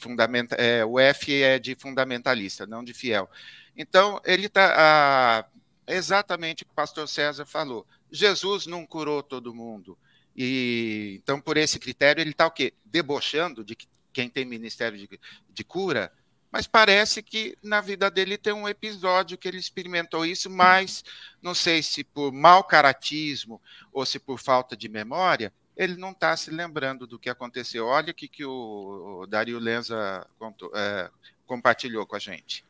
[0.00, 3.30] fundamenta, é, o F é de fundamentalista, não de fiel.
[3.76, 5.48] Então ele está
[5.86, 9.96] exatamente o que o pastor César falou Jesus não curou todo mundo.
[10.36, 12.74] E então, por esse critério, ele está o quê?
[12.84, 13.76] Debochando de
[14.12, 15.08] quem tem ministério de,
[15.48, 16.12] de cura,
[16.50, 21.04] mas parece que na vida dele tem um episódio que ele experimentou isso, mas
[21.40, 26.36] não sei se por mau caratismo ou se por falta de memória, ele não está
[26.36, 27.86] se lembrando do que aconteceu.
[27.86, 31.10] Olha o que, que o Dario Lenza contou, é,
[31.46, 32.62] compartilhou com a gente.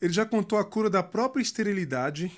[0.00, 2.32] Ele já contou a cura da própria esterilidade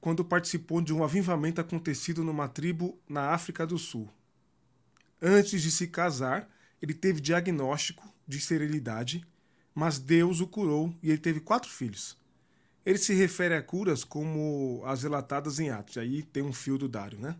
[0.00, 4.08] quando participou de um avivamento acontecido numa tribo na África do Sul.
[5.20, 6.48] Antes de se casar,
[6.80, 9.26] ele teve diagnóstico de esterilidade,
[9.74, 12.16] mas Deus o curou e ele teve quatro filhos.
[12.86, 15.98] Ele se refere a curas como as relatadas em Atos.
[15.98, 17.34] Aí tem um fio do Dário, né?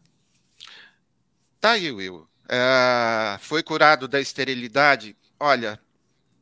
[1.61, 2.29] Tá aí, Will.
[2.49, 5.17] É, foi curado da esterilidade.
[5.41, 5.81] Olha,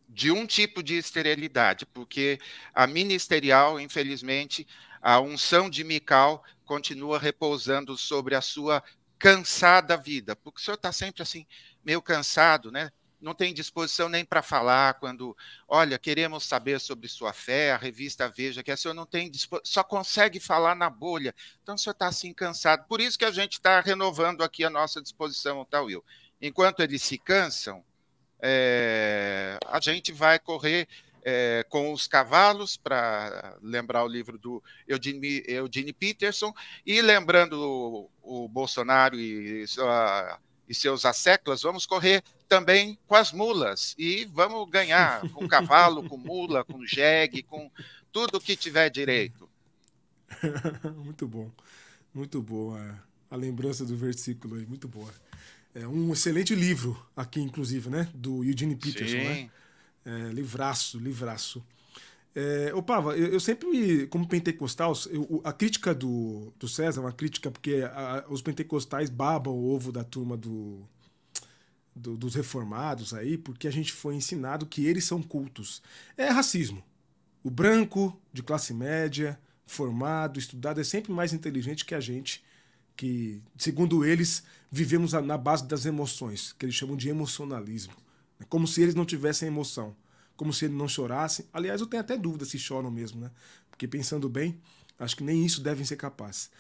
[0.09, 2.39] de um tipo de esterilidade, porque
[2.75, 4.67] a ministerial, infelizmente,
[5.01, 8.83] a unção de Mical continua repousando sobre a sua
[9.19, 11.47] cansada vida, porque o senhor está sempre assim,
[11.85, 12.91] meio cansado, né?
[13.27, 15.37] Não tem disposição nem para falar quando,
[15.67, 19.33] olha, queremos saber sobre sua fé, a revista Veja, que o senhor não tem
[19.65, 21.35] só consegue falar na bolha.
[21.61, 22.87] Então o senhor está assim cansado.
[22.87, 26.05] Por isso que a gente está renovando aqui a nossa disposição, tá, Will?
[26.41, 27.85] Enquanto eles se cansam,
[28.41, 30.87] é, a gente vai correr
[31.25, 36.55] é, com os cavalos, para lembrar o livro do Eugene, Eugene Peterson,
[36.87, 43.33] e lembrando o, o Bolsonaro e, sua, e seus asseclas, vamos correr também com as
[43.33, 47.71] mulas e vamos ganhar com cavalo, com mula, com jegue, com
[48.13, 49.49] tudo que tiver direito.
[51.05, 51.51] muito bom,
[52.13, 55.13] muito boa a lembrança do versículo aí, muito boa.
[55.75, 58.09] É um excelente livro aqui, inclusive, né?
[58.15, 59.35] Do Eugene Peterson, né?
[59.35, 59.51] Sim.
[60.05, 60.29] né?
[60.29, 61.63] É, livraço, livraço.
[62.39, 67.13] É, ô Pava, eu, eu, sempre, como pentecostal, eu, a crítica do, do César, uma
[67.13, 70.87] crítica porque a, os pentecostais babam o ovo da turma do,
[71.95, 75.83] do, dos reformados aí, porque a gente foi ensinado que eles são cultos.
[76.15, 76.85] É racismo.
[77.43, 82.45] O branco, de classe média, formado, estudado, é sempre mais inteligente que a gente,
[82.95, 87.95] que, segundo eles, vivemos na base das emoções, que eles chamam de emocionalismo.
[88.51, 89.97] Como se eles não tivessem emoção.
[90.37, 91.47] Como se eles não chorassem.
[91.53, 93.31] Aliás, eu tenho até dúvida se choram mesmo, né?
[93.71, 94.61] Porque pensando bem,
[94.99, 96.51] Acho que nem isso devem ser capazes.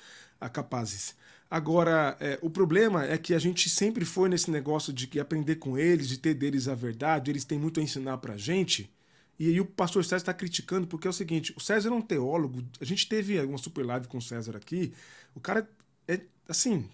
[0.53, 1.15] capazes.
[1.51, 5.57] Agora, é, o problema é que a gente sempre foi nesse negócio de que aprender
[5.57, 8.91] com eles, de ter deles a verdade, eles têm muito a ensinar pra gente.
[9.39, 12.03] E aí o pastor César está criticando, porque é o seguinte: o César é um
[12.03, 12.63] teólogo.
[12.81, 14.93] A gente teve uma super live com o César aqui.
[15.35, 15.69] O cara
[16.09, 16.89] é, assim,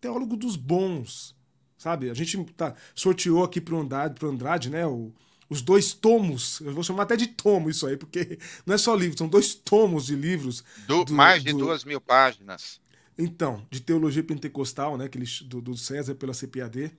[0.00, 1.34] teólogo dos bons.
[1.78, 2.08] Sabe?
[2.08, 4.86] A gente tá, sorteou aqui pro Andrade, pro Andrade né?
[4.86, 5.12] O,
[5.48, 8.94] os dois tomos, eu vou chamar até de tomo isso aí, porque não é só
[8.94, 10.64] livro, são dois tomos de livros.
[10.86, 12.80] Do, do, mais de do, duas mil páginas.
[13.18, 16.92] Então, de teologia pentecostal, né, que ele, do, do César pela CPAD,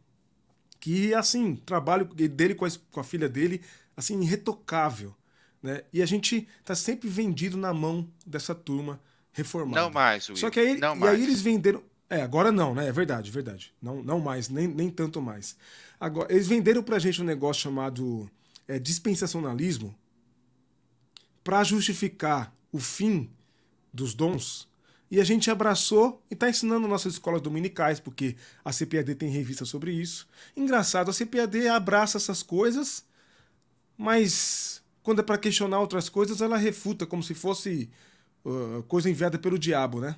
[0.80, 3.62] que, assim, trabalho dele com a, com a filha dele,
[3.96, 5.16] assim, irretocável.
[5.62, 5.84] Né?
[5.92, 9.00] E a gente tá sempre vendido na mão dessa turma
[9.32, 9.82] reformada.
[9.82, 10.38] Não mais, Will.
[10.38, 11.14] Só que aí, não e mais.
[11.14, 11.84] aí eles venderam.
[12.10, 12.88] É, agora não, né?
[12.88, 13.74] É verdade, verdade.
[13.82, 15.58] Não, não mais, nem, nem tanto mais.
[16.00, 18.30] Agora, eles venderam pra gente um negócio chamado
[18.68, 19.94] é, dispensacionalismo
[21.44, 23.30] para justificar o fim
[23.94, 24.68] dos dons
[25.10, 29.64] e a gente abraçou e está ensinando nossas escolas dominicais, porque a CPAD tem revista
[29.64, 30.28] sobre isso.
[30.56, 33.06] Engraçado, a CPAD abraça essas coisas,
[33.98, 37.90] mas quando é para questionar outras coisas, ela refuta como se fosse
[38.44, 40.18] uh, coisa enviada pelo diabo, né?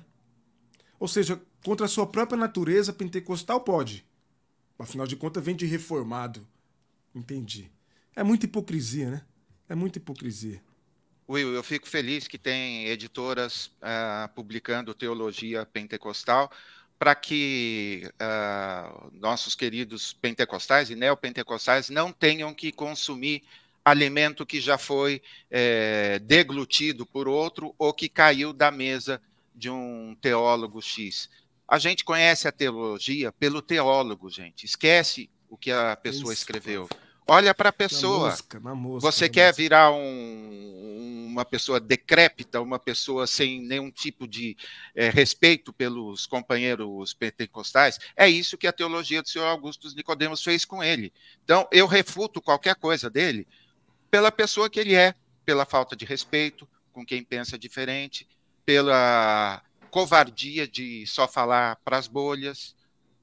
[0.98, 4.04] Ou seja, contra a sua própria natureza, pentecostal pode.
[4.78, 6.46] Afinal de contas, vem de reformado.
[7.14, 7.70] Entendi.
[8.16, 9.22] É muita hipocrisia, né?
[9.68, 10.62] É muita hipocrisia.
[11.28, 16.50] Will, eu fico feliz que tem editoras uh, publicando teologia pentecostal
[16.98, 23.44] para que uh, nossos queridos pentecostais e neopentecostais não tenham que consumir
[23.84, 29.20] alimento que já foi é, deglutido por outro ou que caiu da mesa
[29.54, 31.30] de um teólogo X.
[31.70, 34.66] A gente conhece a teologia pelo teólogo, gente.
[34.66, 36.88] Esquece o que a pessoa Isso, escreveu.
[37.28, 38.24] Olha para a pessoa.
[38.24, 39.62] Na mosca, na mosca, Você quer mosca.
[39.62, 44.56] virar um, uma pessoa decrépita, uma pessoa sem nenhum tipo de
[44.96, 48.00] é, respeito pelos companheiros pentecostais?
[48.16, 51.12] É isso que a teologia do senhor Augusto Nicodemos fez com ele.
[51.44, 53.46] Então, eu refuto qualquer coisa dele
[54.10, 55.14] pela pessoa que ele é,
[55.46, 58.26] pela falta de respeito com quem pensa diferente,
[58.66, 62.74] pela covardia de só falar para as bolhas,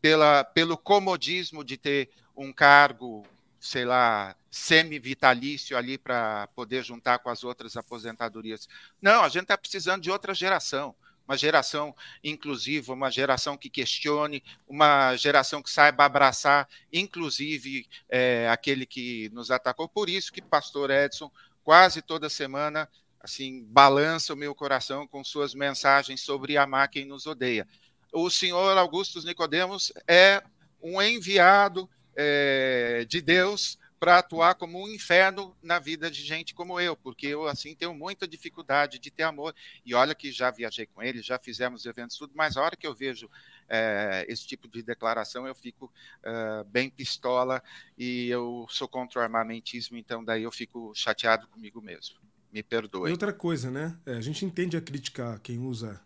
[0.01, 3.25] pela, pelo comodismo de ter um cargo
[3.59, 8.67] sei lá, semi-vitalício ali para poder juntar com as outras aposentadorias.
[9.01, 10.95] Não, a gente está precisando de outra geração.
[11.27, 18.85] Uma geração inclusiva, uma geração que questione, uma geração que saiba abraçar, inclusive é, aquele
[18.85, 19.89] que nos atacou.
[19.89, 21.29] Por isso que pastor Edson,
[21.65, 22.89] quase toda semana,
[23.27, 27.67] assim, balança o meu coração com suas mensagens sobre amar quem nos odeia.
[28.13, 30.41] O senhor Augusto Nicodemos é
[30.81, 36.79] um enviado é, de Deus para atuar como um inferno na vida de gente como
[36.79, 39.53] eu, porque eu assim tenho muita dificuldade de ter amor.
[39.85, 42.87] E olha que já viajei com ele, já fizemos eventos tudo, mas a hora que
[42.87, 43.29] eu vejo
[43.67, 45.91] é, esse tipo de declaração eu fico
[46.23, 47.61] é, bem pistola
[47.97, 52.26] e eu sou contra o armamentismo, então daí eu fico chateado comigo mesmo.
[52.51, 53.09] Me perdoe.
[53.09, 53.97] E outra coisa, né?
[54.05, 55.99] É, a gente entende a crítica quem usa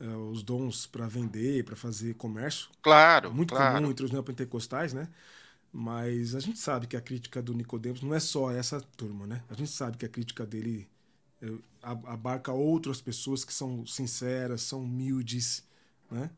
[0.00, 2.68] é, os dons para vender, para fazer comércio.
[2.82, 3.32] Claro.
[3.32, 3.76] Muito claro.
[3.76, 5.08] comum entre os neopentecostais, né?
[5.72, 9.42] Mas a gente sabe que a crítica do Nicodemos não é só essa turma, né?
[9.50, 10.88] A gente sabe que a crítica dele
[11.42, 11.48] é,
[11.82, 15.64] abarca outras pessoas que são sinceras, são humildes,
[16.10, 16.30] né?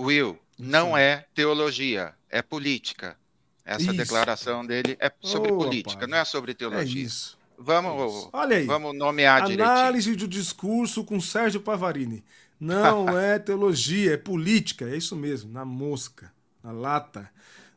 [0.00, 3.16] Will, não é teologia, é política.
[3.64, 3.94] Essa isso.
[3.94, 6.10] declaração dele é sobre oh, política, rapaz.
[6.10, 7.02] não é sobre teologia.
[7.02, 7.38] É isso.
[7.58, 8.28] Vamos, é.
[8.32, 8.66] Olha aí.
[8.66, 9.78] vamos nomear Análise direitinho.
[9.78, 12.24] Análise do discurso com Sérgio Pavarini.
[12.58, 17.30] Não é teologia, é política, é isso mesmo, na mosca, na lata.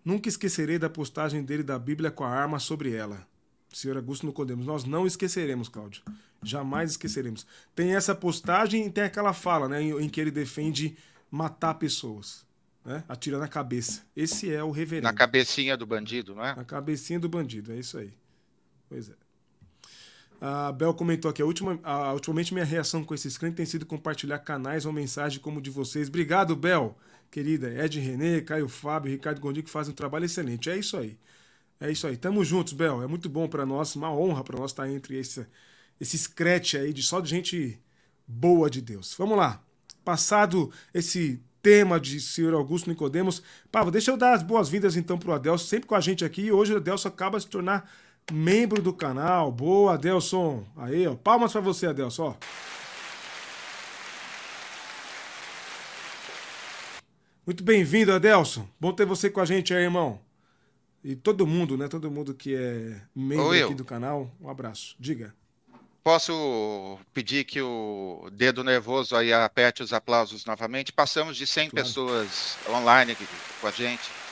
[0.04, 3.28] Nunca esquecerei da postagem dele da Bíblia com a arma sobre ela.
[3.74, 6.04] Senhor Augusto Nicodemos, nós não esqueceremos, Cláudio.
[6.42, 7.46] Jamais esqueceremos.
[7.76, 10.96] Tem essa postagem e tem aquela fala, né, em, em que ele defende
[11.30, 12.46] matar pessoas,
[12.86, 13.04] né?
[13.10, 14.04] Atira na cabeça.
[14.16, 15.08] Esse é o reverendo.
[15.08, 16.56] Na cabecinha do bandido, não é?
[16.56, 18.14] Na cabecinha do bandido, é isso aí.
[18.88, 19.25] Pois é.
[20.40, 23.86] A Bel comentou aqui, a última, a, ultimamente minha reação com esses crentes tem sido
[23.86, 26.08] compartilhar canais ou mensagens como de vocês.
[26.08, 26.96] Obrigado, Bel
[27.36, 30.70] querida Ed Renê, Caio Fábio, Ricardo Gondim, que fazem um trabalho excelente.
[30.70, 31.18] É isso aí.
[31.82, 32.16] É isso aí.
[32.16, 33.04] Tamo juntos, Bel.
[33.04, 35.46] É muito bom para nós, uma honra para nós estar entre esse,
[36.00, 37.78] esse scratch aí de só de gente
[38.26, 39.14] boa de Deus.
[39.18, 39.62] Vamos lá.
[40.06, 45.34] Passado esse tema de senhor Augusto Nicodemos, Pavo, deixa eu dar as boas-vindas então pro
[45.34, 46.52] Adelson, sempre com a gente aqui.
[46.52, 47.92] Hoje o Adelson acaba se tornar
[48.32, 49.52] membro do canal.
[49.52, 50.66] Boa, Adelson.
[50.76, 51.16] Aí, ó.
[51.16, 52.36] Palmas para você, Adelson, ó.
[57.46, 58.68] Muito bem-vindo, Adelson.
[58.80, 60.20] Bom ter você com a gente aí, irmão.
[61.04, 61.88] E todo mundo, né?
[61.88, 64.32] Todo mundo que é membro aqui do canal.
[64.42, 64.96] Um abraço.
[65.00, 65.36] Diga.
[66.04, 70.92] posso pedir que o dedo nervoso aí aperte os aplausos novamente?
[70.92, 71.86] Passamos de 100 claro.
[71.86, 73.28] pessoas online aqui
[73.62, 74.25] com a gente.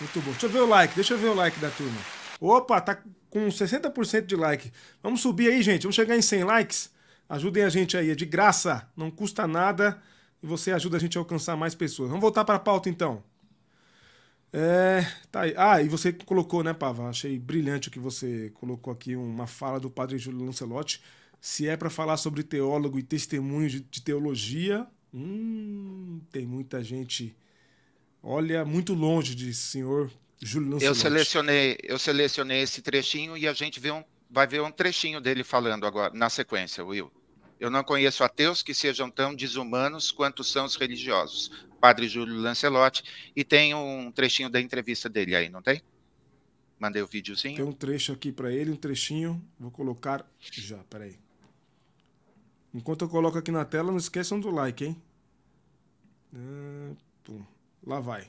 [0.00, 0.30] Muito bom.
[0.30, 1.98] Deixa eu ver o like, deixa eu ver o like da turma.
[2.40, 4.72] Opa, tá com 60% de like.
[5.02, 5.82] Vamos subir aí, gente.
[5.82, 6.90] Vamos chegar em 100 likes.
[7.28, 10.02] Ajudem a gente aí, é de graça, não custa nada
[10.42, 12.08] e você ajuda a gente a alcançar mais pessoas.
[12.08, 13.22] Vamos voltar para a pauta então.
[14.52, 15.54] É, tá aí.
[15.56, 17.08] Ah, e você colocou, né, Pava?
[17.08, 21.00] Achei brilhante o que você colocou aqui, uma fala do padre Júlio Lancelotti.
[21.40, 27.34] Se é para falar sobre teólogo e testemunho de, teologia, hum, tem muita gente,
[28.22, 30.86] olha, muito longe de senhor Júlio Lancelotti.
[30.86, 35.20] Eu selecionei, eu selecionei esse trechinho e a gente vê um, vai ver um trechinho
[35.20, 37.10] dele falando agora, na sequência, Will.
[37.58, 41.50] Eu não conheço ateus que sejam tão desumanos quanto são os religiosos.
[41.78, 43.04] Padre Júlio Lancelotti,
[43.34, 45.82] e tem um trechinho da entrevista dele aí, não tem?
[46.78, 47.56] Mandei o videozinho.
[47.56, 49.42] Tem um trecho aqui para ele, um trechinho.
[49.58, 51.18] Vou colocar já, peraí.
[52.72, 55.02] Enquanto eu coloco aqui na tela, não esqueçam do like, hein?
[56.34, 56.94] Ah,
[57.86, 58.28] Lá vai.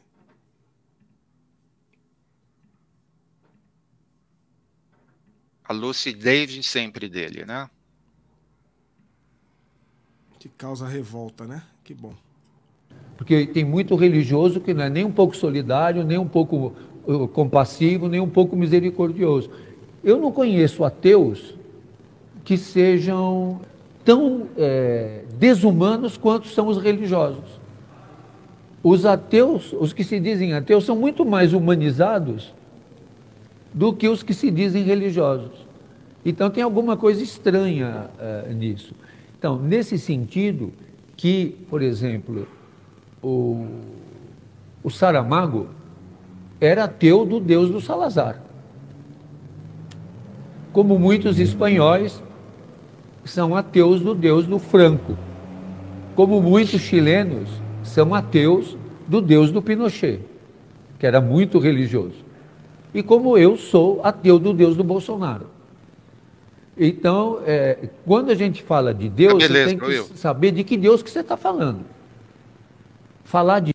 [5.63, 7.69] A lucidez sempre dele, né?
[10.39, 11.63] Que causa revolta, né?
[11.83, 12.15] Que bom.
[13.15, 16.73] Porque tem muito religioso que não é nem um pouco solidário, nem um pouco
[17.05, 19.51] uh, compassivo, nem um pouco misericordioso.
[20.03, 21.53] Eu não conheço ateus
[22.43, 23.61] que sejam
[24.03, 27.60] tão é, desumanos quanto são os religiosos.
[28.83, 32.53] Os ateus, os que se dizem ateus, são muito mais humanizados
[33.73, 35.67] do que os que se dizem religiosos.
[36.25, 38.93] Então tem alguma coisa estranha uh, nisso.
[39.37, 40.71] Então, nesse sentido,
[41.15, 42.47] que, por exemplo,
[43.21, 43.65] o,
[44.83, 45.67] o Saramago
[46.59, 48.41] era ateu do Deus do Salazar.
[50.73, 52.21] Como muitos espanhóis
[53.25, 55.17] são ateus do Deus do Franco.
[56.15, 57.60] Como muitos chilenos
[57.91, 58.77] são ateus
[59.07, 60.21] do Deus do Pinochet,
[60.97, 62.25] que era muito religioso.
[62.93, 65.49] E como eu sou ateu do Deus do Bolsonaro.
[66.77, 70.05] Então, é, quando a gente fala de Deus, ah, beleza, você tem que eu.
[70.15, 71.85] saber de que Deus que você está falando
[73.31, 73.73] falar de.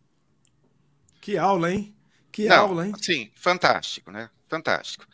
[1.21, 1.95] Que aula, hein?
[2.31, 2.93] Que Não, aula, hein?
[3.01, 4.29] Sim, fantástico, né?
[4.49, 5.07] Fantástico.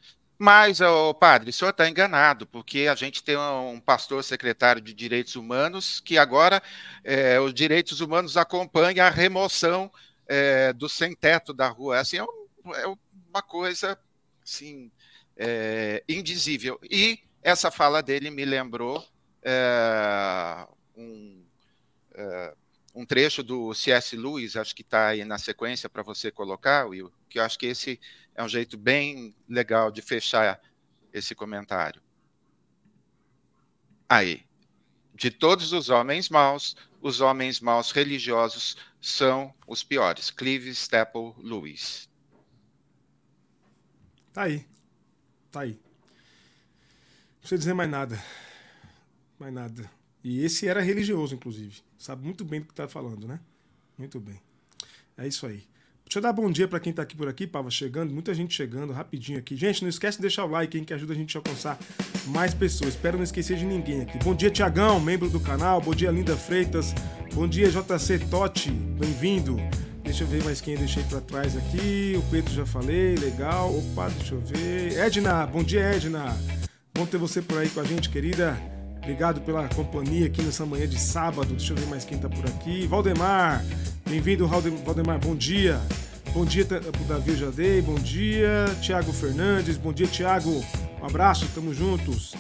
[0.45, 4.93] Mas, oh, padre, o senhor está enganado, porque a gente tem um pastor secretário de
[4.93, 6.61] Direitos Humanos que agora
[7.05, 9.89] é, os direitos humanos acompanham a remoção
[10.27, 12.01] é, do sem-teto da rua.
[12.01, 12.87] Assim, é, um, é
[13.29, 13.97] uma coisa
[14.43, 14.91] assim,
[15.37, 16.77] é, indizível.
[16.91, 19.07] E essa fala dele me lembrou
[19.45, 21.45] é, um,
[22.17, 22.55] é,
[22.97, 24.17] um trecho do C.S.
[24.17, 27.67] Lewis, acho que está aí na sequência para você colocar, Will, que eu acho que
[27.67, 28.01] esse
[28.35, 30.61] é um jeito bem legal de fechar
[31.13, 32.03] esse comentário.
[34.09, 34.45] Aí,
[35.15, 40.31] de todos os homens maus, os homens maus religiosos são os piores.
[40.31, 42.09] Clive Staple Lewis.
[44.33, 44.67] Tá aí.
[45.51, 45.73] Tá aí.
[45.73, 48.23] Não precisa dizer mais nada.
[49.39, 49.91] Mais nada.
[50.25, 51.83] E esse era religioso, inclusive.
[51.99, 53.41] Sabe muito bem do que está falando, né?
[53.99, 54.41] Muito bem.
[55.17, 55.67] É isso aí.
[56.13, 58.53] Deixa eu dar bom dia para quem está aqui por aqui, Pava, chegando, muita gente
[58.53, 59.57] chegando, rapidinho aqui.
[59.57, 61.79] Gente, não esquece de deixar o like, hein, que ajuda a gente a alcançar
[62.27, 62.91] mais pessoas.
[62.91, 64.19] Espero não esquecer de ninguém aqui.
[64.19, 65.81] Bom dia, Tiagão, membro do canal.
[65.81, 66.95] Bom dia, Linda Freitas.
[67.33, 68.71] Bom dia, JC Totti.
[68.71, 69.57] Bem-vindo.
[70.05, 72.13] Deixa eu ver mais quem eu deixei para trás aqui.
[72.19, 73.75] O Pedro já falei, legal.
[73.75, 74.99] Opa, deixa eu ver.
[74.99, 76.37] Edna, bom dia, Edna.
[76.93, 78.72] Bom ter você por aí com a gente, querida.
[79.03, 81.55] Obrigado pela companhia aqui nessa manhã de sábado.
[81.55, 82.87] Deixa eu ver mais quem tá por aqui.
[82.87, 83.65] Valdemar,
[84.09, 85.81] bem-vindo, Valdemar, bom dia.
[86.33, 88.65] Bom dia pro Davi Jadei, bom dia.
[88.81, 90.65] Tiago Fernandes, bom dia, Tiago.
[91.03, 92.35] Um abraço, tamo juntos.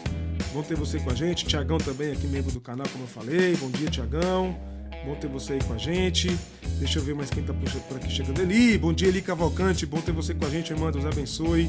[0.55, 1.45] Bom ter você com a gente.
[1.45, 3.57] Tiagão também aqui, membro do canal, como eu falei.
[3.57, 4.57] Bom dia, Tiagão.
[5.05, 6.31] Bom ter você aí com a gente.
[6.79, 8.41] Deixa eu ver mais quem tá por aqui chegando.
[8.41, 9.85] Eli, bom dia, Eli Cavalcante.
[9.85, 10.93] Bom ter você com a gente, irmã.
[10.93, 11.69] Deus abençoe.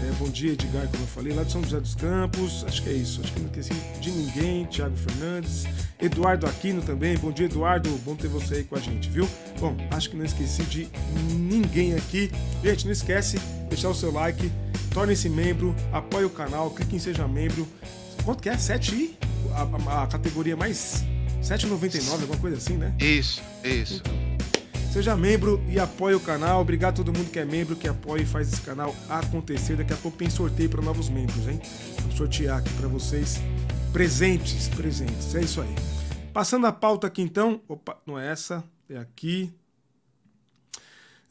[0.00, 2.64] É, bom dia, Edgar, como eu falei, lá de São José dos Campos.
[2.64, 3.20] Acho que é isso.
[3.20, 4.64] Acho que não esqueci de ninguém.
[4.66, 5.64] Tiago Fernandes.
[6.00, 7.16] Eduardo Aquino também.
[7.18, 7.90] Bom dia, Eduardo.
[8.04, 9.28] Bom ter você aí com a gente, viu?
[9.58, 10.88] Bom, acho que não esqueci de
[11.32, 12.30] ninguém aqui.
[12.62, 13.38] Gente, não esquece
[13.68, 14.50] deixar o seu like,
[14.94, 17.66] torne-se membro, apoie o canal, clique em Seja Membro.
[18.24, 18.56] Quanto que é?
[18.56, 19.18] 7 e?
[19.52, 21.04] A, a, a categoria mais
[21.42, 22.94] 7,99, alguma coisa assim, né?
[23.00, 24.02] Isso, isso.
[24.92, 26.62] Seja membro e apoie o canal.
[26.62, 29.76] Obrigado a todo mundo que é membro, que apoia e faz esse canal acontecer.
[29.76, 31.60] Daqui a pouco tem sorteio para novos membros, hein?
[32.00, 33.36] Vou sortear aqui para vocês
[33.92, 35.34] presentes, presentes.
[35.34, 35.74] É isso aí.
[36.32, 37.60] Passando a pauta aqui então.
[37.68, 39.52] Opa, não é essa, é aqui.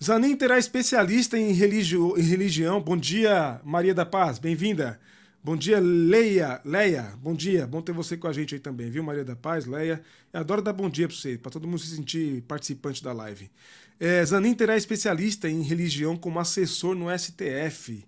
[0.02, 2.80] Zanin terá especialista em, religio, em religião.
[2.80, 5.00] Bom dia, Maria da Paz, bem-vinda.
[5.48, 6.60] Bom dia, Leia.
[6.66, 7.66] Leia, bom dia.
[7.66, 10.04] Bom ter você com a gente aí também, viu, Maria da Paz, Leia.
[10.34, 13.50] Eu adoro dar bom dia para você, para todo mundo se sentir participante da live.
[13.98, 18.06] É, Zanin terá especialista em religião como assessor no STF.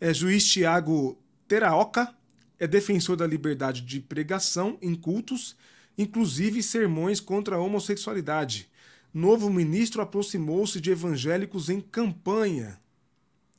[0.00, 2.14] É, juiz Tiago Teraoka
[2.58, 5.58] é defensor da liberdade de pregação em cultos,
[5.98, 8.70] inclusive sermões contra a homossexualidade.
[9.12, 12.80] Novo ministro aproximou-se de evangélicos em campanha.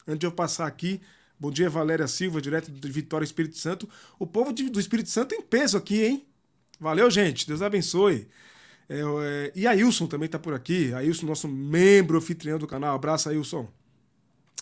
[0.08, 1.00] Antes de eu passar aqui
[1.42, 3.90] Bom dia, Valéria Silva, direto de Vitória Espírito Santo.
[4.20, 6.24] O povo do Espírito Santo tem peso aqui, hein?
[6.80, 7.48] Valeu, gente.
[7.48, 8.28] Deus abençoe.
[8.88, 10.94] É, é, e Ailson também está por aqui.
[10.94, 12.94] Ailson, nosso membro anfitrião do canal.
[12.96, 13.68] Abraço, Ailson.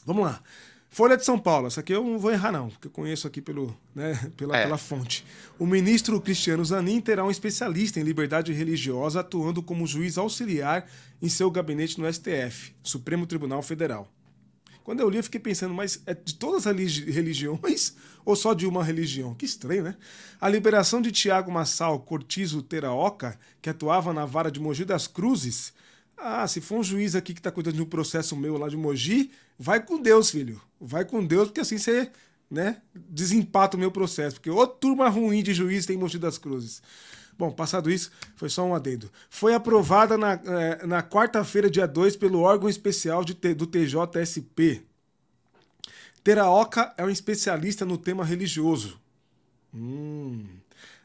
[0.05, 0.41] Vamos lá.
[0.89, 1.67] Folha de São Paulo.
[1.67, 4.63] Essa aqui eu não vou errar, não, porque eu conheço aqui pelo, né, pela, é.
[4.63, 5.25] pela fonte.
[5.59, 10.89] O ministro Cristiano Zanin terá um especialista em liberdade religiosa atuando como juiz auxiliar
[11.21, 14.09] em seu gabinete no STF, Supremo Tribunal Federal.
[14.89, 17.93] Quando eu li, eu fiquei pensando, mas é de todas as religiões
[18.25, 19.35] ou só de uma religião?
[19.35, 19.95] Que estranho, né?
[20.41, 25.73] A liberação de Tiago Massal Cortizo Teraoka, que atuava na vara de Mogi das Cruzes.
[26.17, 28.75] Ah, se for um juiz aqui que está cuidando de um processo meu lá de
[28.75, 29.29] Mogi,
[29.59, 30.59] vai com Deus, filho.
[30.81, 32.09] Vai com Deus, porque assim você
[32.49, 34.37] né, desempata o meu processo.
[34.37, 36.81] Porque ô turma ruim de juiz tem Mogi das Cruzes.
[37.39, 39.09] Bom, passado isso, foi só um adendo.
[39.29, 44.83] Foi aprovada na, é, na quarta-feira, dia 2, pelo órgão especial de, do TJSP.
[46.21, 48.99] Teraoka é um especialista no tema religioso.
[49.73, 50.47] Hum.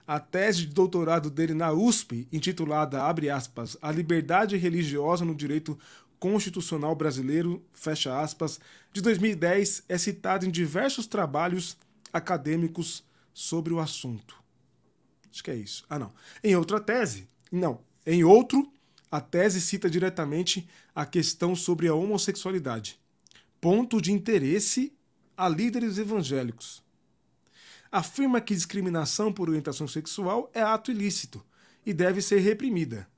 [0.05, 5.79] A tese de doutorado dele na USP, intitulada, abre aspas, A Liberdade Religiosa no Direito
[6.19, 8.59] Constitucional Brasileiro, fecha aspas,
[8.93, 11.77] de 2010, é citada em diversos trabalhos
[12.13, 14.44] acadêmicos sobre o assunto.
[15.35, 15.85] Acho que é isso.
[15.91, 16.13] Ah, não.
[16.45, 17.81] Em outra tese, não.
[18.07, 18.73] Em outro,
[19.11, 23.01] a tese cita diretamente a questão sobre a homossexualidade.
[23.61, 24.93] Ponto de interesse
[25.37, 26.85] a líderes evangélicos.
[27.91, 31.45] Afirma que discriminação por orientação sexual é ato ilícito
[31.85, 33.09] e deve ser reprimida.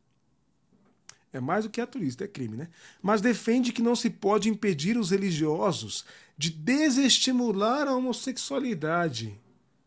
[1.35, 2.69] É mais do que ato ilícito, é crime, né?
[3.03, 6.07] Mas defende que não se pode impedir os religiosos
[6.39, 9.39] de desestimular a homossexualidade,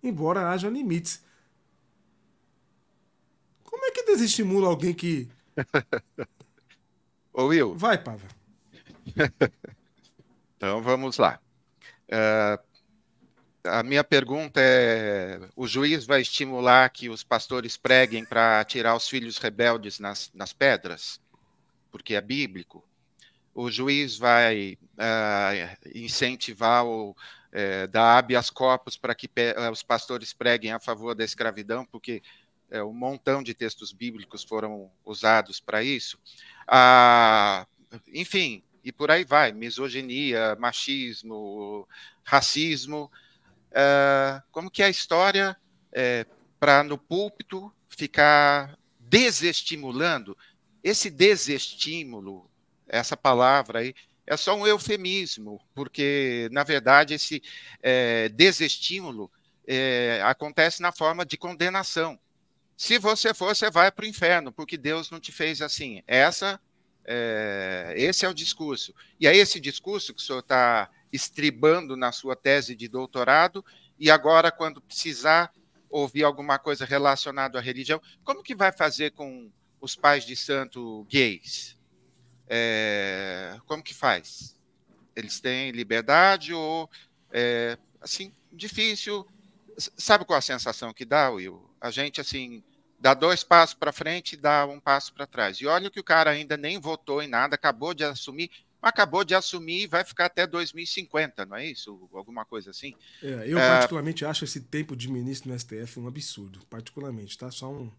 [0.03, 1.27] embora haja limites
[3.89, 5.27] é que desestimula alguém que.
[7.33, 7.75] Ô, Will.
[7.75, 8.27] Vai, Pava.
[10.55, 11.39] então vamos lá.
[12.07, 12.69] Uh,
[13.63, 19.07] a minha pergunta é: o juiz vai estimular que os pastores preguem para tirar os
[19.07, 21.19] filhos rebeldes nas, nas pedras?
[21.91, 22.83] Porque é bíblico.
[23.53, 29.29] O juiz vai uh, incentivar o, uh, dar habeas corpus para que
[29.71, 32.21] os pastores preguem a favor da escravidão, porque
[32.71, 36.19] é, um montão de textos bíblicos foram usados para isso.
[36.67, 37.65] Ah,
[38.13, 41.87] enfim, e por aí vai, misoginia, machismo,
[42.23, 43.11] racismo,
[43.71, 45.57] é, como que é a história
[45.91, 46.25] é,
[46.59, 50.37] para no púlpito ficar desestimulando,
[50.83, 52.49] esse desestímulo,
[52.87, 53.93] essa palavra aí,
[54.25, 57.41] é só um eufemismo, porque, na verdade, esse
[57.81, 59.31] é, desestímulo
[59.67, 62.19] é, acontece na forma de condenação.
[62.79, 66.01] Se você for, você vai para o inferno, porque Deus não te fez assim.
[66.07, 66.57] Essa,
[67.03, 68.95] é, esse é o discurso.
[69.19, 73.65] E é esse discurso que o senhor está estribando na sua tese de doutorado,
[73.99, 75.53] e agora, quando precisar
[75.89, 79.51] ouvir alguma coisa relacionada à religião, como que vai fazer com
[79.81, 81.77] os pais de santo gays?
[82.47, 84.57] É, como que faz?
[85.17, 86.89] Eles têm liberdade ou,
[87.29, 89.27] é, assim, difícil?
[89.77, 91.69] Sabe qual a sensação que dá, Will?
[91.81, 92.63] A gente, assim,
[92.99, 95.57] dá dois passos para frente e dá um passo para trás.
[95.57, 99.33] E olha que o cara ainda nem votou em nada, acabou de assumir, acabou de
[99.33, 102.09] assumir e vai ficar até 2050, não é isso?
[102.13, 102.93] Alguma coisa assim?
[103.23, 103.67] É, eu, é...
[103.67, 106.59] particularmente, acho esse tempo de ministro no STF um absurdo.
[106.69, 107.49] Particularmente, tá?
[107.49, 107.91] Só um,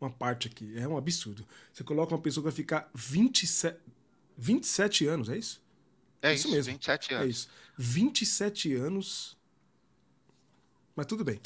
[0.00, 0.76] uma parte aqui.
[0.76, 1.46] É um absurdo.
[1.72, 3.78] Você coloca uma pessoa que vai ficar 27,
[4.36, 5.62] 27 anos, é isso?
[6.22, 6.72] É isso, isso mesmo.
[6.72, 7.26] 27 anos.
[7.26, 7.48] É isso.
[7.78, 9.36] 27 anos.
[10.94, 11.40] Mas tudo bem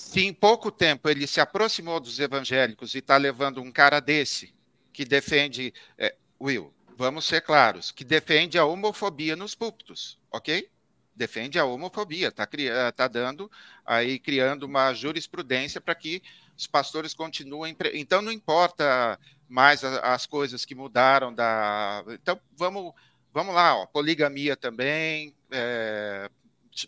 [0.00, 4.52] se em pouco tempo ele se aproximou dos evangélicos e está levando um cara desse
[4.92, 10.68] que defende, é, Will, vamos ser claros, que defende a homofobia nos púlpitos, ok?
[11.14, 12.48] Defende a homofobia, está
[12.92, 13.50] tá dando
[13.84, 16.22] aí criando uma jurisprudência para que
[16.56, 17.76] os pastores continuem.
[17.92, 22.02] Então não importa mais as coisas que mudaram da.
[22.08, 22.94] Então vamos,
[23.32, 26.30] vamos lá, ó, poligamia também, é,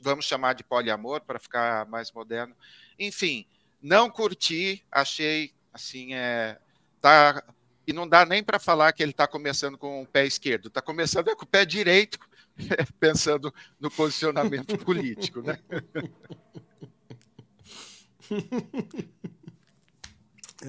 [0.00, 2.56] vamos chamar de poliamor para ficar mais moderno.
[3.03, 3.44] Enfim,
[3.80, 6.59] não curti, achei assim, é,
[7.00, 7.42] tá,
[7.86, 10.80] e não dá nem para falar que ele está começando com o pé esquerdo, está
[10.80, 12.18] começando é com o pé direito,
[13.00, 15.59] pensando no posicionamento político, né?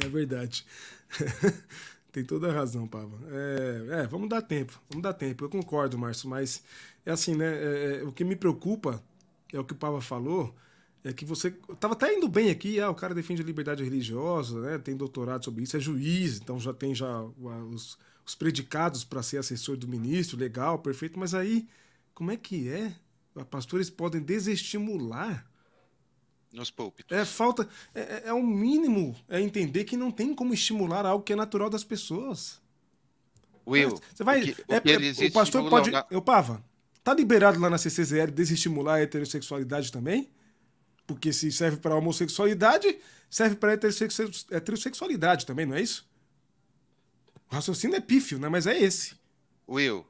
[0.03, 0.65] é verdade.
[2.11, 3.17] Tem toda a razão, Pava.
[3.31, 5.45] É, é, vamos dar tempo, vamos dar tempo.
[5.45, 6.63] Eu concordo, Márcio, mas
[7.05, 7.45] é assim, né?
[7.45, 9.03] É, é, o que me preocupa
[9.51, 10.55] é o que o Pava falou,
[11.03, 14.59] é que você estava até indo bem aqui, ah, o cara defende a liberdade religiosa,
[14.61, 14.77] né?
[14.77, 17.21] Tem doutorado sobre isso, é juiz, então já tem já
[17.69, 21.19] os, os predicados para ser assessor do ministro, legal, perfeito.
[21.19, 21.67] Mas aí,
[22.13, 22.95] como é que é?
[23.49, 25.45] Pastores podem desestimular
[26.53, 27.17] nos púlpitos.
[27.17, 27.67] É falta.
[27.93, 31.35] É, é, é o mínimo é entender que não tem como estimular algo que é
[31.35, 32.61] natural das pessoas.
[33.65, 34.41] Will, você vai.
[34.41, 35.89] O, que, é, o, é, o pastor pode.
[36.11, 36.63] Eu, Pava,
[37.03, 40.29] tá liberado lá na CCZL desestimular a heterossexualidade também?
[41.05, 42.97] Porque se serve para homossexualidade,
[43.29, 46.07] serve para heterossexualidade também, não é isso?
[47.51, 48.49] O raciocínio é pífio, né?
[48.49, 49.15] Mas é esse.
[49.67, 50.05] Will,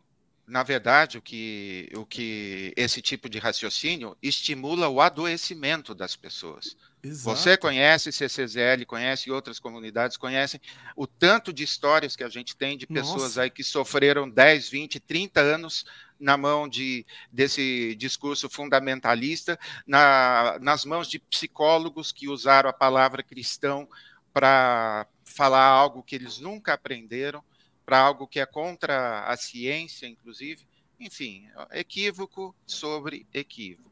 [0.47, 6.75] na verdade, o que, o que esse tipo de raciocínio estimula o adoecimento das pessoas.
[7.01, 7.37] Exato.
[7.37, 10.59] Você conhece CCZL, conhece outras comunidades, conhecem
[10.95, 13.41] o tanto de histórias que a gente tem de pessoas Nossa.
[13.43, 15.85] aí que sofreram 10, 20, 30 anos
[16.23, 23.21] na mão de, desse discurso fundamentalista, na, nas mãos de psicólogos que usaram a palavra
[23.21, 23.87] cristão
[24.31, 27.43] para falar algo que eles nunca aprenderam
[27.85, 30.65] para algo que é contra a ciência, inclusive.
[30.97, 33.91] Enfim, equívoco sobre equívoco.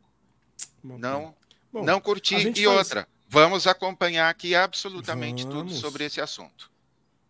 [0.82, 1.36] Bom, não,
[1.71, 2.36] bom, não curti.
[2.36, 2.65] E faz...
[2.65, 5.73] outra, vamos acompanhar aqui absolutamente vamos.
[5.73, 6.70] tudo sobre esse assunto.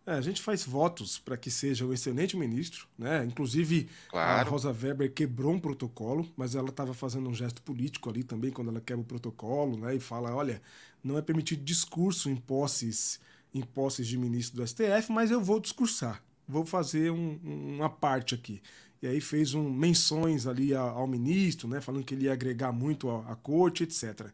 [0.04, 3.24] É, a gente faz votos para que seja um excelente ministro, né?
[3.24, 4.48] Inclusive claro.
[4.48, 8.50] a Rosa Weber quebrou um protocolo, mas ela estava fazendo um gesto político ali também
[8.50, 9.94] quando ela quebra o protocolo, né?
[9.94, 10.60] E fala, olha,
[11.04, 13.20] não é permitido discurso em posses,
[13.54, 16.22] em posses de ministro do STF, mas eu vou discursar
[16.52, 18.62] vou fazer um, uma parte aqui.
[19.00, 22.72] E aí fez um, menções ali ao, ao ministro, né, falando que ele ia agregar
[22.72, 24.28] muito à, à corte, etc.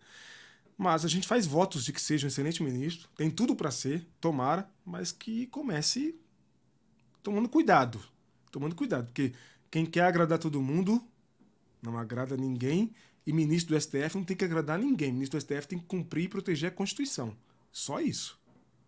[0.78, 4.06] Mas a gente faz votos de que seja um excelente ministro, tem tudo para ser,
[4.20, 6.14] tomara, mas que comece
[7.20, 8.00] tomando cuidado.
[8.52, 9.34] Tomando cuidado, porque
[9.70, 11.04] quem quer agradar todo mundo
[11.82, 12.94] não agrada ninguém
[13.26, 15.12] e ministro do STF não tem que agradar ninguém.
[15.12, 17.36] Ministro do STF tem que cumprir e proteger a Constituição.
[17.70, 18.38] Só isso.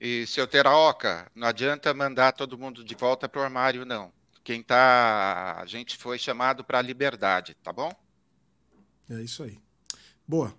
[0.00, 4.10] E, seu Teraoca, não adianta mandar todo mundo de volta para o armário, não.
[4.42, 5.60] Quem tá.
[5.60, 7.92] A gente foi chamado para a liberdade, tá bom?
[9.10, 9.58] É isso aí.
[10.26, 10.54] Boa.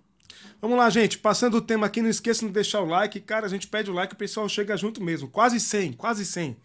[0.60, 1.18] Vamos lá, gente.
[1.18, 3.20] Passando o tema aqui, não esqueça de deixar o like.
[3.20, 5.28] Cara, a gente pede o like, o pessoal chega junto mesmo.
[5.28, 6.56] Quase 100, quase 100.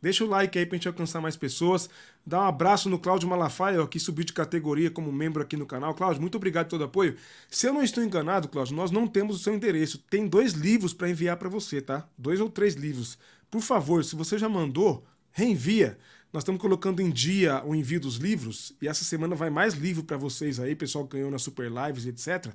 [0.00, 1.88] Deixa o like aí pra gente alcançar mais pessoas.
[2.24, 5.94] Dá um abraço no Cláudio Malafaia, que subiu de categoria como membro aqui no canal.
[5.94, 7.16] Cláudio, muito obrigado por todo o apoio.
[7.50, 9.98] Se eu não estou enganado, Cláudio, nós não temos o seu endereço.
[10.10, 12.06] Tem dois livros para enviar para você, tá?
[12.16, 13.18] Dois ou três livros.
[13.50, 15.98] Por favor, se você já mandou, reenvia.
[16.32, 20.04] Nós estamos colocando em dia o envio dos livros e essa semana vai mais livro
[20.04, 22.52] para vocês aí, pessoal que ganhou na Super Lives, etc.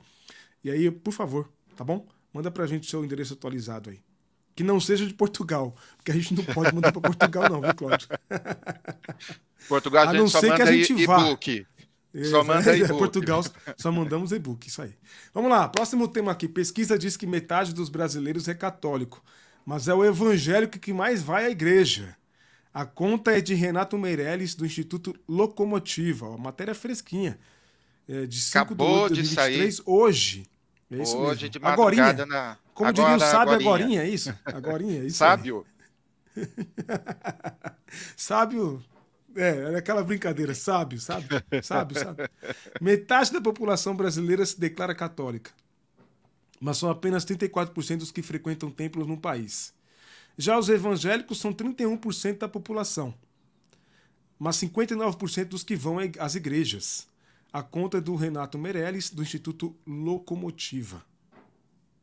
[0.64, 2.08] E aí, por favor, tá bom?
[2.34, 4.00] Manda pra gente o seu endereço atualizado aí.
[4.56, 7.74] Que não seja de Portugal, porque a gente não pode mandar para Portugal, não, viu,
[7.74, 8.08] Cláudio?
[9.68, 11.66] Portugal a, a não só ser que a gente e-book.
[12.30, 13.00] Só manda e-book.
[13.00, 13.44] Portugal
[13.78, 14.94] só mandamos e-book, isso aí.
[15.34, 16.48] Vamos lá, próximo tema aqui.
[16.48, 19.24] Pesquisa diz que metade dos brasileiros é católico,
[19.66, 22.16] mas é o evangélico que mais vai à igreja.
[22.74, 26.28] A conta é de Renato Meirelles, do Instituto Locomotiva.
[26.28, 27.38] Ó, matéria fresquinha.
[28.14, 29.84] É de 5 Acabou de 2023, sair.
[29.86, 30.46] hoje.
[30.92, 31.50] É hoje mesmo.
[31.50, 32.26] de madrugada Agorinha.
[32.26, 34.34] na como Agora, diria o sábio, agorinha, é isso?
[34.44, 35.66] Agorinha, é isso Sábio.
[38.18, 38.84] sábio.
[39.36, 41.30] É, é aquela brincadeira, sábio, sábio,
[41.64, 42.30] sábio, sábio.
[42.82, 45.52] Metade da população brasileira se declara católica,
[46.60, 49.74] mas são apenas 34% dos que frequentam templos no país.
[50.38, 53.14] Já os evangélicos são 31% da população,
[54.40, 57.08] mas 59% dos que vão às igrejas.
[57.52, 61.04] A conta é do Renato Meirelles, do Instituto Locomotiva.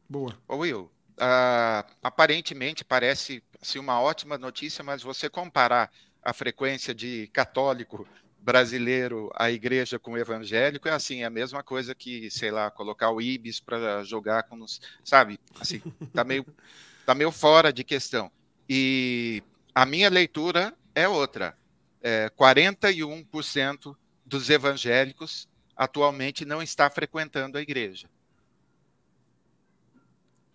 [0.08, 0.36] Boa.
[0.46, 5.90] Ô Will, uh, aparentemente parece assim, uma ótima notícia, mas você comparar
[6.22, 8.06] a frequência de católico
[8.40, 12.70] brasileiro à igreja com o evangélico é assim, é a mesma coisa que, sei lá,
[12.70, 15.40] colocar o Ibis para jogar com os, sabe?
[15.60, 15.80] Assim,
[16.12, 16.46] tá meio
[17.08, 18.30] tá meio fora de questão.
[18.68, 19.42] E
[19.74, 21.56] a minha leitura é outra.
[22.02, 23.96] É, 41%
[24.28, 28.08] dos evangélicos atualmente não está frequentando a igreja.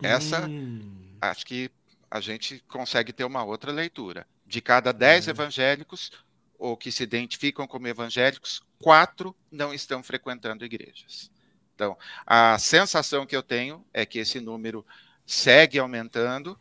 [0.02, 1.16] Essa, hum.
[1.20, 1.70] acho que
[2.10, 4.26] a gente consegue ter uma outra leitura.
[4.46, 5.30] De cada dez é.
[5.30, 6.12] evangélicos,
[6.58, 11.30] ou que se identificam como evangélicos, quatro não estão frequentando igrejas.
[11.74, 14.86] Então, a sensação que eu tenho é que esse número
[15.26, 16.58] segue aumentando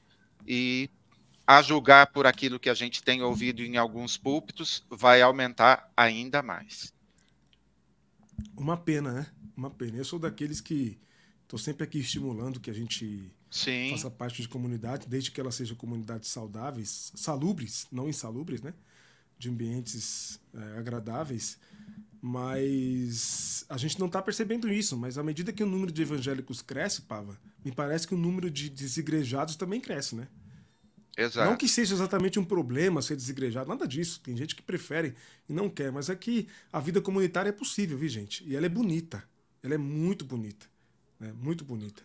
[0.48, 0.90] e,
[1.46, 6.42] a julgar por aquilo que a gente tem ouvido em alguns púlpitos, vai aumentar ainda
[6.42, 6.94] mais.
[8.56, 9.28] Uma pena, né?
[9.56, 9.98] Uma pena.
[9.98, 10.98] Eu sou daqueles que
[11.54, 13.92] Estou sempre aqui estimulando que a gente Sim.
[13.92, 18.74] faça parte de comunidade, desde que ela seja comunidades saudáveis, salubres, não insalubres, né?
[19.38, 21.60] De ambientes é, agradáveis.
[22.20, 24.98] Mas a gente não está percebendo isso.
[24.98, 28.50] Mas à medida que o número de evangélicos cresce, Pava, me parece que o número
[28.50, 30.28] de desigrejados também cresce, né?
[31.16, 31.50] Exato.
[31.50, 34.20] Não que seja exatamente um problema ser desigrejado, nada disso.
[34.20, 35.16] Tem gente que prefere
[35.48, 38.44] e não quer, mas é que a vida comunitária é possível, viu, gente?
[38.48, 39.24] E ela é bonita.
[39.62, 40.66] Ela é muito bonita.
[41.20, 41.32] Né?
[41.36, 42.04] Muito bonita.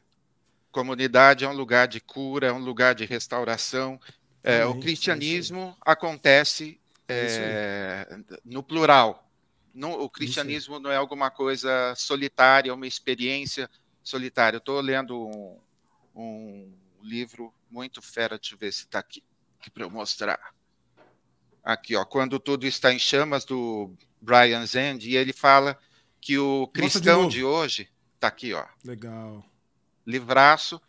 [0.71, 3.99] Comunidade é um lugar de cura, é um lugar de restauração.
[4.45, 6.79] É, o cristianismo é acontece
[7.09, 8.07] é,
[8.45, 9.27] no plural.
[9.75, 13.71] O cristianismo não é alguma coisa solitária, uma experiência
[14.03, 14.57] solitária.
[14.57, 15.59] Eu estou lendo um,
[16.15, 19.23] um livro muito fera, deixa eu ver se está aqui,
[19.59, 20.55] aqui para eu mostrar.
[21.63, 25.79] Aqui, ó, Quando Tudo Está em Chamas, do Brian Zend, e ele fala
[26.21, 28.65] que o cristão de, de, hoje, está aqui, ó.
[28.85, 29.45] Legal.
[30.07, 30.81] Livraço,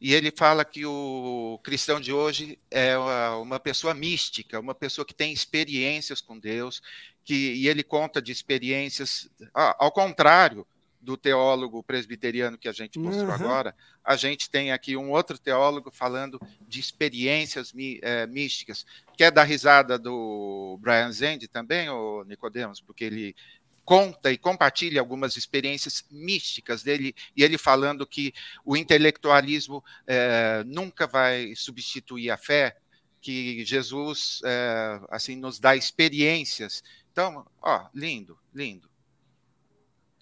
[0.00, 2.96] e ele fala que o cristão de hoje é
[3.40, 6.80] uma pessoa mística, uma pessoa que tem experiências com Deus,
[7.24, 10.66] que, e ele conta de experiências, ao contrário
[11.00, 13.34] do teólogo presbiteriano que a gente mostrou uhum.
[13.34, 13.74] agora,
[14.04, 17.72] a gente tem aqui um outro teólogo falando de experiências
[18.02, 18.84] é, místicas.
[19.16, 22.80] Quer dar risada do Brian Zend também, ou Nicodemos?
[22.80, 23.36] Porque ele
[23.84, 28.34] conta e compartilha algumas experiências místicas dele, e ele falando que
[28.64, 32.76] o intelectualismo é, nunca vai substituir a fé,
[33.20, 36.82] que Jesus é, assim nos dá experiências.
[37.10, 38.87] Então, ó, lindo, lindo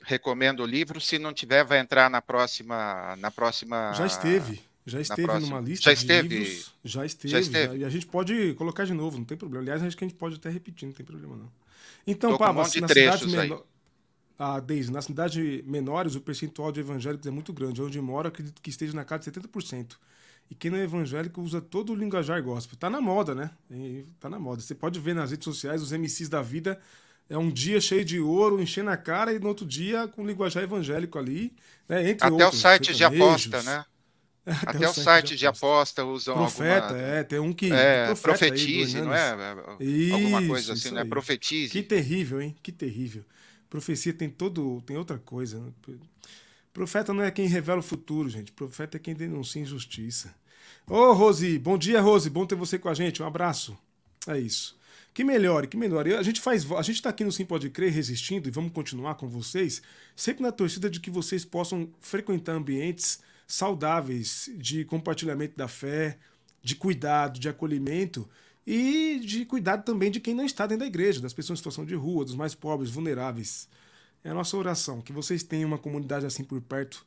[0.07, 1.01] recomendo o livro.
[1.01, 3.15] Se não tiver, vai entrar na próxima.
[3.17, 4.63] Na próxima já esteve.
[4.87, 6.73] Já esteve numa lista já esteve, livros.
[6.85, 7.33] Já esteve.
[7.33, 7.79] Já esteve.
[7.79, 9.65] E a gente pode colocar de novo, não tem problema.
[9.65, 11.51] Aliás, acho que a gente pode até repetir, não tem problema não.
[12.07, 13.65] Então, Pablo, um na cidade menor.
[14.39, 17.83] Ah, Deise, nas cidades menores o percentual de evangélicos é muito grande.
[17.83, 19.97] Onde moro, acredito que esteja na casa de 70%.
[20.49, 22.79] E quem não é evangélico usa todo o linguajar gospel.
[22.79, 23.51] Tá na moda, né?
[24.21, 24.63] Tá na moda.
[24.63, 26.79] Você pode ver nas redes sociais os MCs da vida
[27.29, 30.62] é um dia cheio de ouro, enchendo a cara, e no outro dia com linguajar
[30.62, 31.53] evangélico ali,
[31.89, 32.11] né?
[32.11, 33.85] Entre Até outros, o site de aposta, né?
[34.47, 37.03] Até, Até o, site, de, de aposta usam Profeta, alguma...
[37.03, 37.72] é, tem um que...
[37.72, 39.37] É, profetize, aí, não é?
[39.81, 41.05] Isso, alguma coisa assim, né?
[41.05, 41.72] Profetize.
[41.72, 42.55] Que terrível, hein?
[42.62, 43.24] Que terrível.
[43.68, 44.81] Profecia tem todo...
[44.83, 45.59] tem outra coisa.
[45.59, 45.97] Né?
[46.72, 48.53] Profeta não é quem revela o futuro, gente.
[48.53, 50.33] Profeta é quem denuncia injustiça.
[50.87, 52.31] Ô, Rose, bom dia, Rose.
[52.31, 53.20] Bom ter você com a gente.
[53.20, 53.77] Um abraço.
[54.29, 54.79] É isso.
[55.17, 56.12] Que melhore, que melhore.
[56.12, 59.14] A gente faz, a gente está aqui no Sim Pode Crer resistindo e vamos continuar
[59.14, 59.81] com vocês,
[60.14, 66.19] sempre na torcida de que vocês possam frequentar ambientes saudáveis de compartilhamento da fé,
[66.62, 68.29] de cuidado, de acolhimento
[68.67, 71.87] e de cuidado também de quem não está dentro da igreja, das pessoas em situação
[71.87, 73.71] de rua, dos mais pobres, vulneráveis.
[74.23, 77.07] É a nossa oração, que vocês tenham uma comunidade assim por perto,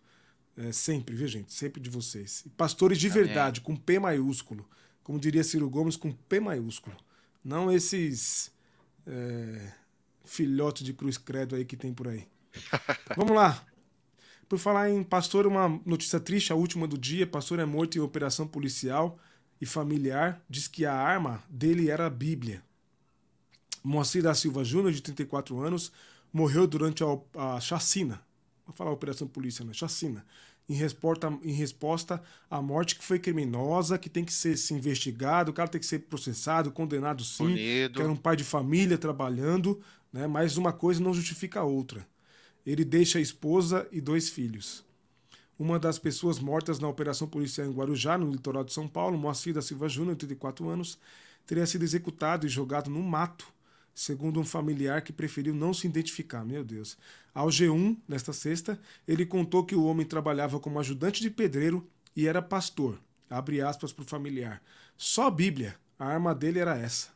[0.57, 1.53] é, sempre, viu gente?
[1.53, 2.43] Sempre de vocês.
[2.57, 3.23] pastores de Amém.
[3.23, 4.67] verdade, com P maiúsculo,
[5.03, 6.97] como diria Ciro Gomes, com P maiúsculo.
[7.43, 8.51] Não esses
[9.07, 9.71] é,
[10.25, 12.27] filhotes de cruz credo aí que tem por aí.
[13.15, 13.63] Vamos lá.
[14.47, 17.27] Por falar em pastor, uma notícia triste, a última do dia.
[17.27, 19.19] Pastor é morto em operação policial
[19.61, 20.41] e familiar.
[20.49, 22.63] Diz que a arma dele era a Bíblia.
[23.83, 25.91] Moacir da Silva Júnior, de 34 anos,
[26.33, 28.21] morreu durante a, a chacina.
[28.65, 29.73] Vou falar operação polícia, né?
[29.73, 30.25] Chacina
[30.69, 35.49] em resposta, em resposta à morte que foi criminosa, que tem que ser se investigado,
[35.49, 37.55] o cara tem que ser processado, condenado sim,
[37.95, 39.81] que era um pai de família trabalhando,
[40.13, 40.27] né?
[40.27, 42.07] mas uma coisa não justifica a outra.
[42.63, 44.85] Ele deixa a esposa e dois filhos.
[45.57, 49.53] Uma das pessoas mortas na operação policial em Guarujá, no litoral de São Paulo, Moacir
[49.53, 50.99] da Silva Júnior, 34 anos,
[51.47, 53.47] teria sido executado e jogado no mato
[53.99, 56.45] segundo um familiar que preferiu não se identificar.
[56.45, 56.97] Meu Deus.
[57.33, 61.85] Ao G1, nesta sexta, ele contou que o homem trabalhava como ajudante de pedreiro
[62.15, 62.97] e era pastor.
[63.29, 64.63] Abre aspas para o familiar.
[64.95, 65.75] Só a Bíblia.
[65.99, 67.09] A arma dele era essa.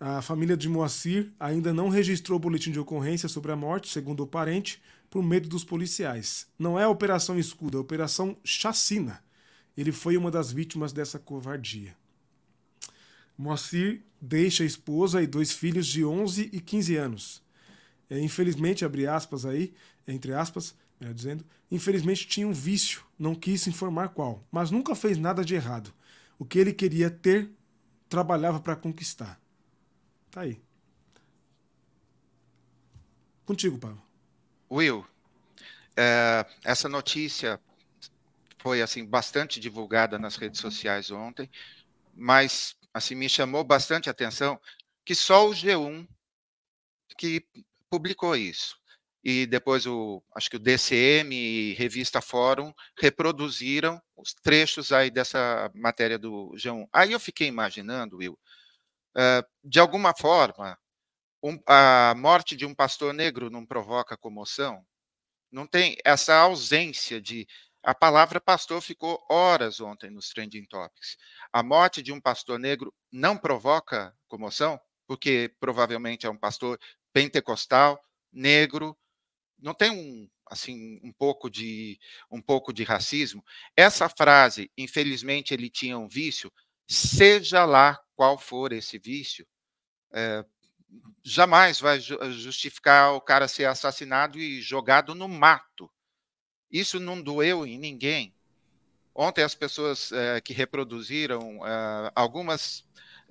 [0.00, 4.22] A família de Moacir ainda não registrou o boletim de ocorrência sobre a morte, segundo
[4.22, 6.46] o parente, por medo dos policiais.
[6.58, 9.22] Não é a Operação Escudo, é a Operação Chacina.
[9.76, 11.94] Ele foi uma das vítimas dessa covardia.
[13.36, 17.42] Moacir deixa a esposa e dois filhos de 11 e 15 anos.
[18.08, 19.72] É, infelizmente, abre aspas aí,
[20.06, 25.18] entre aspas, melhor dizendo, infelizmente tinha um vício, não quis informar qual, mas nunca fez
[25.18, 25.92] nada de errado.
[26.38, 27.50] O que ele queria ter,
[28.08, 29.40] trabalhava para conquistar.
[30.30, 30.60] Tá aí.
[33.44, 34.00] Contigo, Paulo.
[34.70, 35.04] Will,
[35.96, 37.60] é, essa notícia
[38.58, 41.50] foi assim bastante divulgada nas redes sociais ontem,
[42.14, 44.60] mas assim me chamou bastante atenção
[45.04, 46.06] que só o G1
[47.18, 47.44] que
[47.90, 48.76] publicou isso.
[49.24, 55.70] e depois o, acho que o DCM e Revista Fórum reproduziram os trechos aí dessa
[55.74, 56.88] matéria do G1.
[56.92, 58.38] Aí eu fiquei imaginando, Will,
[59.16, 60.76] uh, de alguma forma,
[61.66, 64.84] a morte de um pastor negro não provoca comoção?
[65.50, 67.46] Não tem essa ausência de.
[67.82, 71.16] A palavra pastor ficou horas ontem nos trending topics.
[71.52, 76.78] A morte de um pastor negro não provoca comoção, porque provavelmente é um pastor
[77.12, 78.00] pentecostal,
[78.32, 78.96] negro,
[79.58, 81.98] não tem um assim um pouco de
[82.30, 83.44] um pouco de racismo.
[83.76, 86.52] Essa frase, infelizmente, ele tinha um vício,
[86.86, 89.46] seja lá qual for esse vício,
[90.12, 90.44] é,
[91.24, 95.90] jamais vai justificar o cara ser assassinado e jogado no mato.
[96.72, 98.34] Isso não doeu em ninguém.
[99.14, 102.84] Ontem as pessoas é, que reproduziram é, algumas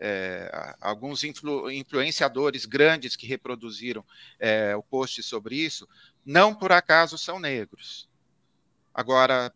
[0.04, 4.04] é, alguns influ, influenciadores grandes que reproduziram
[4.76, 5.88] o post sobre isso,
[6.26, 8.10] não por acaso são negros.
[8.92, 9.54] Agora,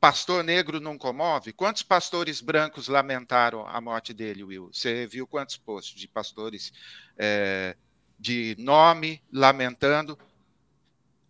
[0.00, 1.52] pastor negro não comove?
[1.52, 4.70] Quantos pastores brancos lamentaram a morte dele, Will?
[4.72, 6.72] Você viu quantos posts de pastores
[8.18, 10.18] de nome lamentando?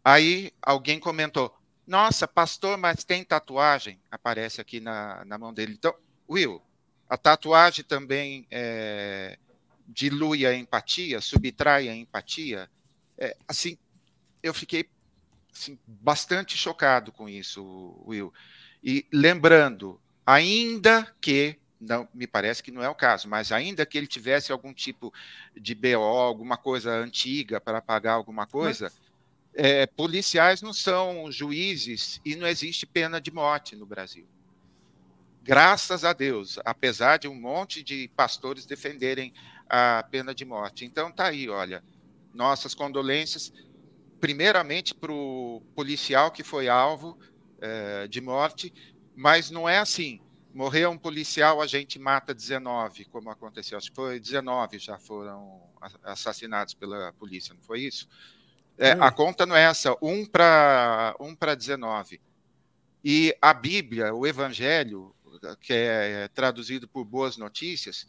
[0.05, 3.99] Aí alguém comentou: Nossa, pastor, mas tem tatuagem?
[4.11, 5.73] Aparece aqui na, na mão dele.
[5.73, 5.95] Então,
[6.29, 6.63] Will,
[7.09, 9.39] a tatuagem também é,
[9.89, 12.71] dilui a empatia, subtrai a empatia.
[13.17, 13.79] É, assim,
[14.43, 14.89] eu fiquei
[15.55, 18.33] assim, bastante chocado com isso, Will.
[18.83, 23.97] E lembrando, ainda que não me parece que não é o caso, mas ainda que
[23.97, 25.13] ele tivesse algum tipo
[25.55, 29.04] de BO, alguma coisa antiga para pagar alguma coisa, mas...
[29.55, 34.27] é, policiais não são juízes e não existe pena de morte no Brasil
[35.45, 39.33] graças a Deus, apesar de um monte de pastores defenderem
[39.69, 40.87] a pena de morte.
[40.87, 41.85] Então tá aí, olha,
[42.33, 43.53] nossas condolências,
[44.19, 47.19] primeiramente para o policial que foi alvo
[47.61, 48.73] é, de morte,
[49.15, 50.19] mas não é assim.
[50.55, 53.77] Morreu um policial, a gente mata 19, como aconteceu.
[53.77, 55.61] Acho que foi 19 já foram
[56.03, 58.09] assassinados pela polícia, não foi isso?
[58.77, 62.21] É, a conta não é essa, um para um 19.
[63.05, 65.15] E a Bíblia, o Evangelho,
[65.61, 68.07] que é traduzido por boas notícias,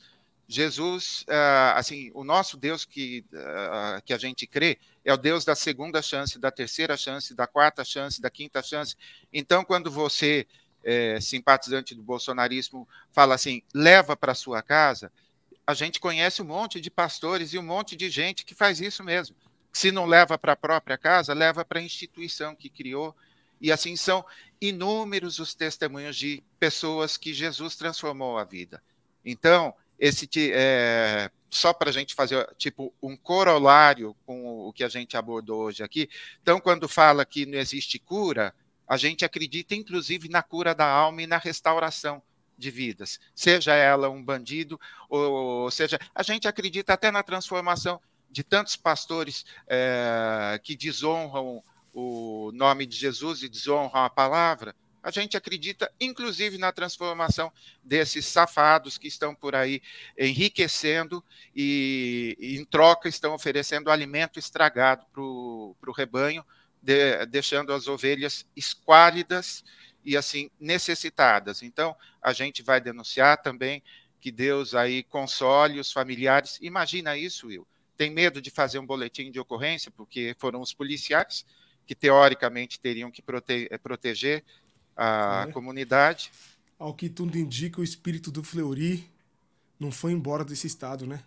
[0.48, 5.44] Jesus, ah, assim, o nosso Deus que, ah, que a gente crê é o Deus
[5.44, 8.96] da segunda chance, da terceira chance, da quarta chance, da quinta chance.
[9.34, 10.48] Então, quando você,
[10.84, 15.12] é, simpatizante do bolsonarismo, fala assim, leva para sua casa,
[15.66, 19.04] a gente conhece um monte de pastores e um monte de gente que faz isso
[19.04, 19.36] mesmo.
[19.76, 23.14] Se não leva para a própria casa, leva para a instituição que criou
[23.60, 24.26] e assim são
[24.62, 28.82] inúmeros os testemunhos de pessoas que Jesus transformou a vida.
[29.26, 34.88] Então, esse é, só para a gente fazer tipo um corolário com o que a
[34.88, 36.10] gente abordou hoje aqui.
[36.42, 38.56] Então, quando fala que não existe cura,
[38.88, 42.24] a gente acredita inclusive na cura da alma e na restauração
[42.58, 48.00] de vidas, seja ela um bandido ou seja, a gente acredita até na transformação
[48.30, 51.64] de tantos pastores é, que desonram
[51.94, 57.54] o nome de Jesus e desonram a palavra, a gente acredita, inclusive, na transformação
[57.84, 59.80] desses safados que estão por aí
[60.18, 61.24] enriquecendo
[61.56, 66.44] e, em troca, estão oferecendo alimento estragado para o rebanho,
[66.82, 69.64] de, deixando as ovelhas esquálidas
[70.04, 71.62] e, assim, necessitadas.
[71.62, 73.84] Então, a gente vai denunciar também
[74.20, 76.58] que Deus aí console os familiares.
[76.64, 77.68] Imagina isso, Will.
[77.98, 81.46] Tem medo de fazer um boletim de ocorrência, porque foram os policiais
[81.86, 84.44] que teoricamente teriam que prote eh, proteger
[84.96, 85.52] a é.
[85.52, 86.32] comunidade.
[86.80, 89.10] Ao que tudo indica, o espírito do Fleury
[89.80, 91.24] não foi embora desse estado, né?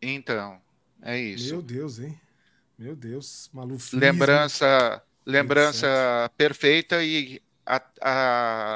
[0.00, 0.60] Então,
[1.02, 1.52] é isso.
[1.52, 2.18] Meu Deus, hein?
[2.78, 3.94] Meu Deus, Maluf.
[3.96, 7.82] Lembrança, lembrança perfeita e a,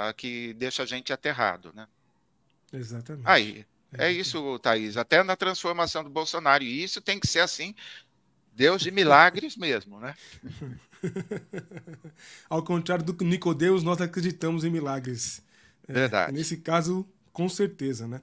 [0.09, 1.87] a, que deixa a gente aterrado, né?
[2.72, 3.24] Exatamente.
[3.26, 3.64] Aí,
[3.99, 4.97] é, é isso, Thaís.
[4.97, 6.64] Até na transformação do Bolsonaro.
[6.64, 7.74] E isso tem que ser assim.
[8.55, 10.14] Deus de milagres mesmo, né?
[12.49, 15.43] Ao contrário do Nicodemus, nós acreditamos em milagres.
[15.88, 16.30] É, Verdade.
[16.30, 18.20] É, nesse caso, com certeza, né?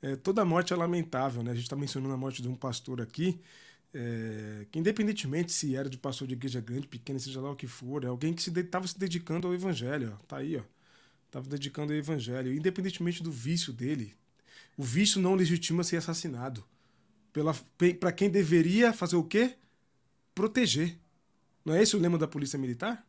[0.00, 1.50] É, toda morte é lamentável, né?
[1.50, 3.40] A gente está mencionando a morte de um pastor aqui,
[3.92, 7.66] é, que independentemente se era de pastor de igreja grande, pequena, seja lá o que
[7.66, 10.62] for, é alguém que estava se, se, dedicando ao evangelho, ó, tá aí, ó.
[11.26, 14.14] Estava dedicando ao evangelho, independentemente do vício dele.
[14.78, 16.64] O vício não legitima ser assassinado.
[17.98, 19.56] Para quem deveria fazer o quê?
[20.32, 20.96] Proteger.
[21.64, 23.04] Não é esse o lema da Polícia Militar?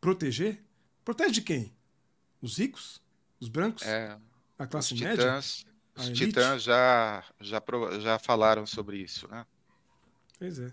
[0.00, 0.64] Proteger?
[1.04, 1.72] Protege de quem?
[2.40, 3.02] Os ricos?
[3.38, 3.82] Os brancos?
[3.82, 4.18] É,
[4.58, 5.16] a classe os média?
[5.16, 7.62] Titãs, os titãs já, já,
[8.00, 9.44] já falaram sobre isso, né?
[10.38, 10.72] Pois é.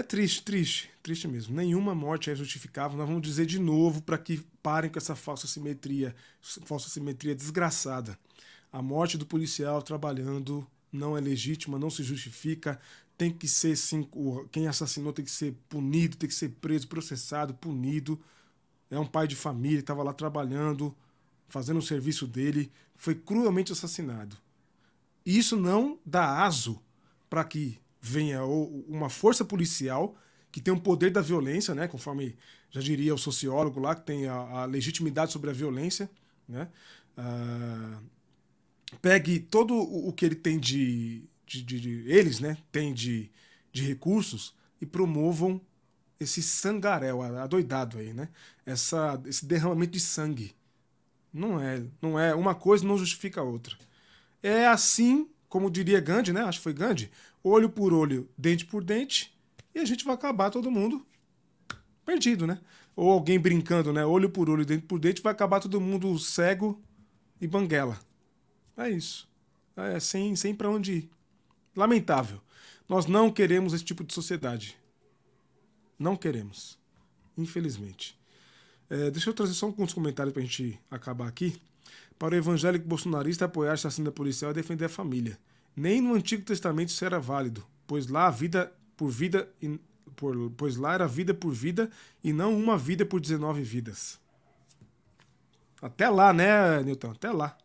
[0.00, 1.54] É triste, triste, triste mesmo.
[1.54, 2.96] Nenhuma morte é justificável.
[2.96, 8.18] Nós vamos dizer de novo para que parem com essa falsa simetria, falsa simetria desgraçada.
[8.72, 12.80] A morte do policial trabalhando não é legítima, não se justifica.
[13.18, 14.08] Tem que ser sim,
[14.50, 18.18] quem assassinou tem que ser punido, tem que ser preso, processado, punido.
[18.90, 20.96] É um pai de família, estava lá trabalhando,
[21.46, 24.34] fazendo o serviço dele, foi cruelmente assassinado.
[25.26, 26.80] Isso não dá aso
[27.28, 30.16] para que venha uma força policial
[30.50, 32.36] que tem um poder da violência, né, conforme
[32.70, 36.10] já diria o sociólogo lá, que tem a, a legitimidade sobre a violência,
[36.48, 36.68] né,
[37.16, 38.02] uh,
[39.00, 43.30] pegue todo o que ele tem de, de, de, de eles, né, tem de,
[43.72, 45.60] de recursos e promovam
[46.18, 48.28] esse sangaréu, adoidado aí, né,
[48.66, 50.54] essa, esse derramamento de sangue.
[51.32, 53.76] Não é, não é, uma coisa não justifica a outra.
[54.42, 57.10] É assim, como diria Gandhi, né, acho que foi Gandhi,
[57.42, 59.36] olho por olho, dente por dente,
[59.74, 61.04] e a gente vai acabar todo mundo
[62.04, 62.60] perdido, né?
[62.94, 64.04] Ou alguém brincando, né?
[64.04, 66.80] Olho por olho, dente por dente, vai acabar todo mundo cego
[67.40, 67.98] e banguela.
[68.76, 69.28] É isso.
[69.76, 71.10] É sem, sem para onde ir.
[71.74, 72.40] Lamentável.
[72.88, 74.76] Nós não queremos esse tipo de sociedade.
[75.98, 76.78] Não queremos.
[77.36, 78.18] Infelizmente.
[78.88, 81.60] É, deixa eu trazer só alguns comentários para a gente acabar aqui.
[82.20, 85.38] Para o evangélico bolsonarista apoiar a assassina policial e defender a família.
[85.74, 89.48] Nem no Antigo Testamento isso era válido, pois lá a vida por vida,
[90.14, 91.90] por, pois lá era vida por vida
[92.22, 94.20] e não uma vida por 19 vidas.
[95.80, 97.12] Até lá, né, Newton?
[97.12, 97.56] Até lá.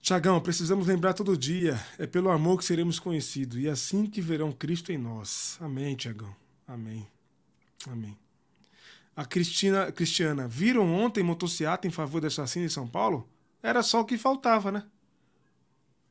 [0.00, 1.78] Tiagão, precisamos lembrar todo dia.
[1.98, 5.58] É pelo amor que seremos conhecidos e assim que verão Cristo em nós.
[5.60, 6.34] Amém, Tiagão.
[6.66, 7.06] Amém.
[7.86, 8.16] Amém.
[9.16, 13.28] A Cristina, Cristiana, viram ontem motociata em favor da assassina em São Paulo?
[13.62, 14.84] Era só o que faltava, né?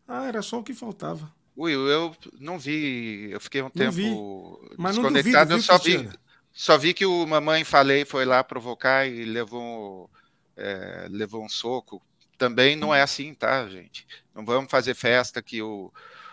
[0.07, 1.31] Ah, era só o que faltava.
[1.57, 4.75] Will, eu não vi, eu fiquei um não tempo vi.
[4.77, 6.09] Mas desconectado, duvido, eu só vi,
[6.53, 10.09] só vi que o Mamãe Falei foi lá provocar e levou,
[10.55, 12.01] é, levou um soco.
[12.37, 14.07] Também não é assim, tá, gente?
[14.33, 15.91] Não vamos fazer festa que o.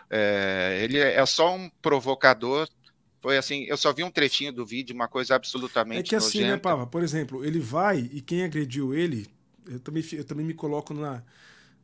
[0.09, 2.69] É, ele é só um provocador.
[3.27, 5.99] Foi assim, eu só vi um trechinho do vídeo, uma coisa absolutamente.
[5.99, 6.87] É que assim, né, Pava?
[6.87, 9.27] Por exemplo, ele vai e quem agrediu ele,
[9.69, 11.25] eu também, eu também me coloco na,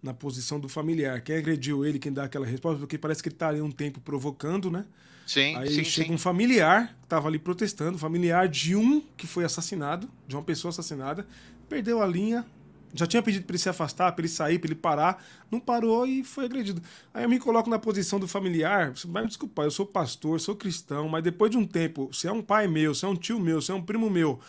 [0.00, 1.20] na posição do familiar.
[1.20, 4.00] Quem agrediu ele, quem dá aquela resposta, porque parece que ele está ali um tempo
[4.00, 4.84] provocando, né?
[5.26, 6.14] Sim, Aí sim, chega sim.
[6.14, 10.70] um familiar que estava ali protestando, familiar de um que foi assassinado, de uma pessoa
[10.70, 11.26] assassinada,
[11.68, 12.46] perdeu a linha,
[12.94, 16.06] já tinha pedido para ele se afastar, para ele sair, para ele parar, não parou
[16.06, 16.82] e foi agredido.
[17.12, 20.40] Aí eu me coloco na posição do familiar, você vai me desculpar, eu sou pastor,
[20.40, 23.16] sou cristão, mas depois de um tempo, se é um pai meu, se é um
[23.16, 24.40] tio meu, se é um primo meu,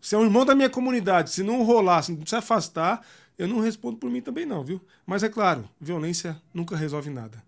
[0.00, 3.04] se é um irmão da minha comunidade, se não rolar, se não se afastar,
[3.38, 4.80] eu não respondo por mim também, não, viu?
[5.06, 7.42] Mas é claro, violência nunca resolve nada.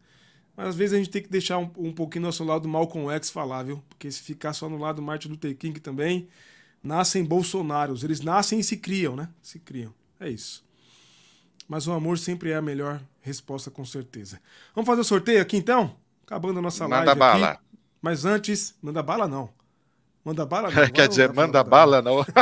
[0.57, 3.31] Mas às vezes a gente tem que deixar um, um pouquinho nosso lado Malcolm X
[3.31, 3.83] falar, viu?
[3.89, 6.29] Porque se ficar só no lado Martin Luther King também,
[6.83, 8.05] nascem Bolsonaros.
[8.05, 9.29] Eles nascem e se criam, né?
[9.43, 9.95] Se criam.
[10.23, 10.65] É isso.
[11.69, 14.41] Mas o amor sempre é a melhor resposta, com certeza.
[14.75, 15.97] Vamos fazer o sorteio aqui então?
[16.25, 17.51] Acabando a nossa manda live bala.
[17.51, 17.63] aqui.
[18.01, 19.51] Mas antes, manda bala não.
[20.25, 20.89] Manda bala não.
[20.91, 22.25] Quer dizer, manda bala não.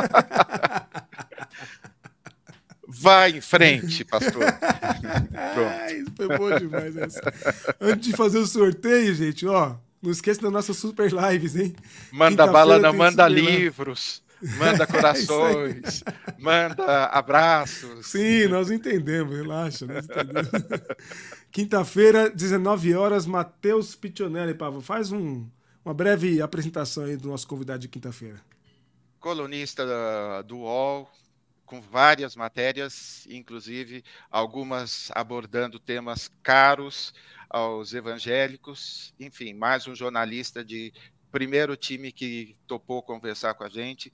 [2.86, 4.42] Vai em frente, pastor.
[5.54, 6.12] Pronto.
[6.16, 7.22] foi bom demais essa.
[7.80, 11.74] Antes de fazer o sorteio, gente, ó, não esqueça das nossas super lives, hein?
[12.12, 14.22] Manda bala, não manda livros.
[14.58, 18.06] Manda corações, é manda abraços.
[18.06, 19.84] Sim, nós entendemos, relaxa.
[19.84, 20.48] Entendemos.
[21.52, 24.80] Quinta-feira, 19 horas, Matheus Pitonelli, Pavo.
[24.80, 25.48] Faz um,
[25.84, 28.40] uma breve apresentação aí do nosso convidado de quinta-feira.
[29.18, 29.84] Colunista
[30.44, 31.10] do UOL,
[31.66, 37.12] com várias matérias, inclusive algumas abordando temas caros
[37.48, 39.12] aos evangélicos.
[39.20, 40.92] Enfim, mais um jornalista de
[41.30, 44.12] primeiro time que topou conversar com a gente.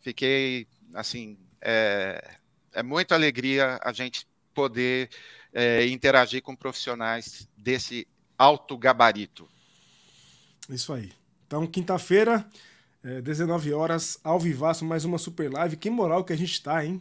[0.00, 2.36] Fiquei, assim, é,
[2.72, 5.10] é muita alegria a gente poder
[5.52, 9.48] é, interagir com profissionais desse alto gabarito.
[10.68, 11.12] Isso aí.
[11.46, 12.46] Então, quinta-feira,
[13.02, 15.76] é, 19 horas, ao vivaço, mais uma super live.
[15.76, 17.00] Que moral que a gente tá, hein?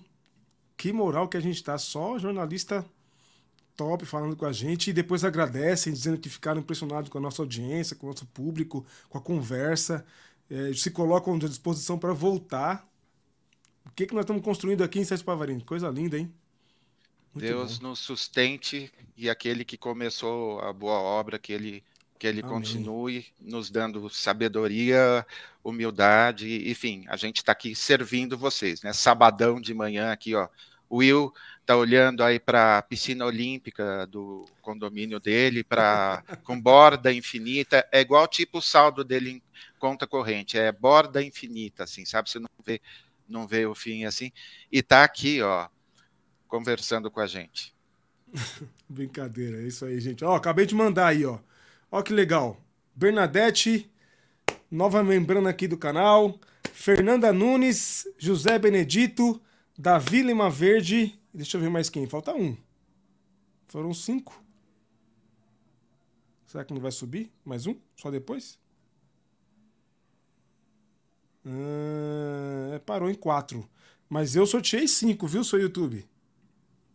[0.77, 1.77] Que moral que a gente tá.
[1.77, 2.85] Só jornalista
[3.75, 7.41] top falando com a gente e depois agradecem, dizendo que ficaram impressionados com a nossa
[7.41, 10.05] audiência, com o nosso público, com a conversa.
[10.49, 12.86] É, se colocam à disposição para voltar.
[13.97, 15.63] O que, que nós estamos construindo aqui em Sete Pavarini?
[15.63, 16.31] Coisa linda, hein?
[17.33, 17.89] Muito Deus bom.
[17.89, 21.83] nos sustente e aquele que começou a boa obra, que ele
[22.19, 22.53] que ele Amém.
[22.53, 25.25] continue nos dando sabedoria,
[25.63, 28.93] humildade, enfim, a gente está aqui servindo vocês, né?
[28.93, 30.47] Sabadão de manhã aqui, ó,
[30.87, 37.11] O Will está olhando aí para a piscina olímpica do condomínio dele, para com borda
[37.11, 39.41] infinita, é igual tipo o saldo dele em
[39.79, 42.29] conta corrente, é borda infinita, assim, sabe?
[42.29, 42.79] Você não vê,
[43.27, 44.31] não vê o fim assim.
[44.71, 45.67] E está aqui, ó,
[46.47, 47.75] conversando com a gente.
[48.87, 50.23] Brincadeira, é isso aí, gente.
[50.23, 51.39] Ó, acabei de mandar aí, ó.
[51.91, 52.61] Ó que legal.
[52.95, 53.91] Bernadette,
[54.69, 56.39] nova membrana aqui do canal.
[56.73, 59.41] Fernanda Nunes, José Benedito,
[59.77, 61.19] Davi Lima Verde.
[61.33, 62.07] Deixa eu ver mais quem.
[62.07, 62.57] Falta um.
[63.67, 64.41] Foram cinco.
[66.45, 67.31] Será que não vai subir?
[67.43, 67.75] Mais um?
[67.95, 68.57] Só depois?
[71.45, 73.67] Ah, parou em quatro.
[74.09, 76.05] Mas eu sorteei cinco, viu, seu YouTube?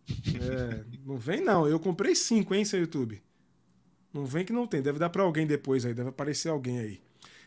[0.09, 1.66] É, não vem não.
[1.66, 3.22] Eu comprei cinco, hein, seu YouTube.
[4.12, 4.82] Não vem que não tem.
[4.82, 5.95] Deve dar para alguém depois aí.
[5.95, 7.01] Deve aparecer alguém aí.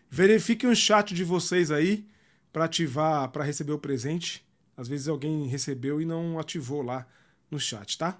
[0.09, 2.07] Verifique o chat de vocês aí
[2.51, 4.45] para ativar, para receber o presente.
[4.77, 7.07] Às vezes alguém recebeu e não ativou lá
[7.49, 8.17] no chat, tá?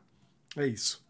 [0.56, 1.04] É isso.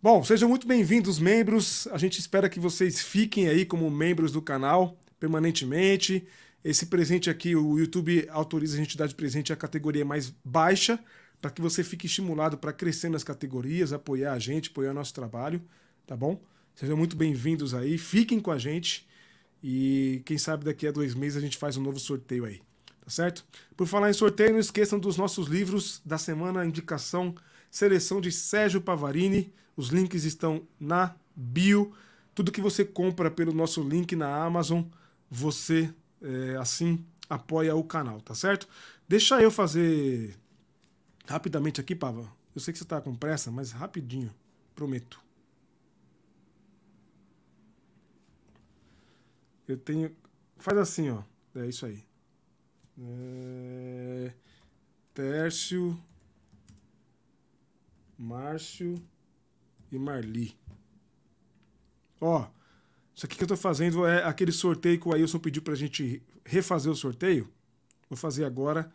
[0.00, 1.88] Bom, sejam muito bem-vindos, membros.
[1.88, 6.26] A gente espera que vocês fiquem aí como membros do canal permanentemente.
[6.68, 11.02] Esse presente aqui, o YouTube autoriza a gente dar de presente a categoria mais baixa,
[11.40, 15.62] para que você fique estimulado para crescer nas categorias, apoiar a gente, apoiar nosso trabalho,
[16.06, 16.38] tá bom?
[16.74, 19.08] Sejam muito bem-vindos aí, fiquem com a gente
[19.62, 22.60] e quem sabe daqui a dois meses a gente faz um novo sorteio aí,
[23.02, 23.46] tá certo?
[23.74, 27.34] Por falar em sorteio, não esqueçam dos nossos livros da semana, indicação,
[27.70, 31.94] seleção de Sérgio Pavarini, os links estão na bio.
[32.34, 34.82] Tudo que você compra pelo nosso link na Amazon,
[35.30, 38.68] você é, assim apoia o canal, tá certo?
[39.06, 40.36] Deixa eu fazer
[41.26, 42.30] rapidamente aqui, Pava.
[42.54, 44.34] Eu sei que você está com pressa, mas rapidinho,
[44.74, 45.20] prometo.
[49.66, 50.16] Eu tenho.
[50.56, 51.22] Faz assim, ó.
[51.54, 52.02] É isso aí.
[52.98, 54.32] É...
[55.12, 55.98] Tércio,
[58.16, 58.94] Márcio
[59.92, 60.56] e Marli.
[62.20, 62.48] Ó,
[63.18, 66.22] isso aqui que eu tô fazendo é aquele sorteio que o Ailson pediu pra gente
[66.44, 67.48] refazer o sorteio.
[68.08, 68.88] Vou fazer agora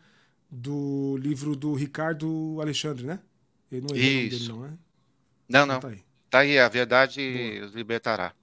[0.50, 3.20] do livro do Ricardo Alexandre, né?
[3.70, 4.38] Ele não é Isso.
[4.38, 4.70] Dele, não, é?
[5.46, 5.76] Não, não.
[5.76, 6.04] Então tá aí.
[6.30, 7.66] Tá aí, a verdade Boa.
[7.66, 8.34] os libertará.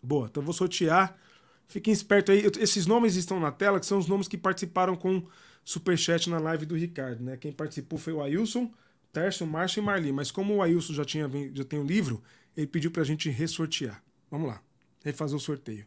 [0.00, 1.18] Boa, então vou sortear.
[1.66, 2.48] Fiquem espertos aí.
[2.60, 5.26] Esses nomes estão na tela, que são os nomes que participaram com
[5.64, 7.36] Superchat na live do Ricardo, né?
[7.36, 8.72] Quem participou foi o Ailson,
[9.12, 10.12] Tércio, Márcio e Marli.
[10.12, 12.22] Mas como o Ailson já, tinha, já tem o livro,
[12.56, 14.00] ele pediu pra gente ressortear.
[14.30, 14.62] Vamos lá,
[15.04, 15.86] refazer o sorteio.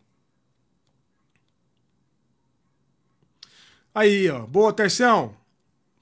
[3.93, 4.45] Aí, ó.
[4.45, 5.35] Boa, Tercião.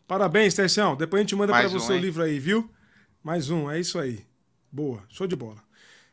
[0.08, 0.96] Parabéns, Tercião.
[0.96, 2.70] Depois a gente manda para você um, o livro aí, viu?
[3.24, 4.26] Mais um, é isso aí.
[4.72, 5.64] Boa, show de bola.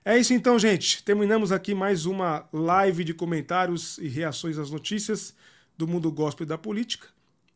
[0.04, 1.02] É isso então, gente.
[1.02, 5.34] Terminamos aqui mais uma live de comentários e reações às notícias
[5.76, 7.08] do mundo gospel e da política.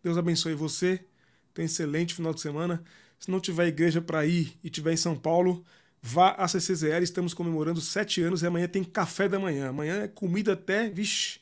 [0.03, 1.05] Deus abençoe você.
[1.53, 2.83] Tenha um excelente final de semana.
[3.19, 5.65] Se não tiver igreja para ir e tiver em São Paulo,
[6.05, 7.03] vá à CCZL.
[7.03, 9.71] Estamos comemorando sete anos e amanhã tem café da manhã.
[9.71, 11.41] Amanhã é comida até, vixe,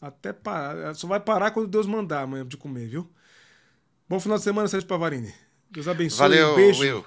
[0.00, 0.94] até parar.
[0.94, 3.10] Só vai parar quando Deus mandar amanhã de comer, viu?
[4.08, 5.34] Bom final de semana, Sérgio Pavarini.
[5.68, 6.20] Deus abençoe.
[6.20, 7.04] Valeu, um beijo Will.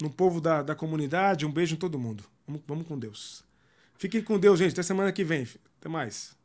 [0.00, 1.44] no povo da, da comunidade.
[1.44, 2.22] Um beijo em todo mundo.
[2.46, 3.42] Vamos, vamos com Deus.
[3.98, 4.72] Fiquem com Deus, gente.
[4.72, 5.48] Até semana que vem.
[5.80, 6.39] Até mais.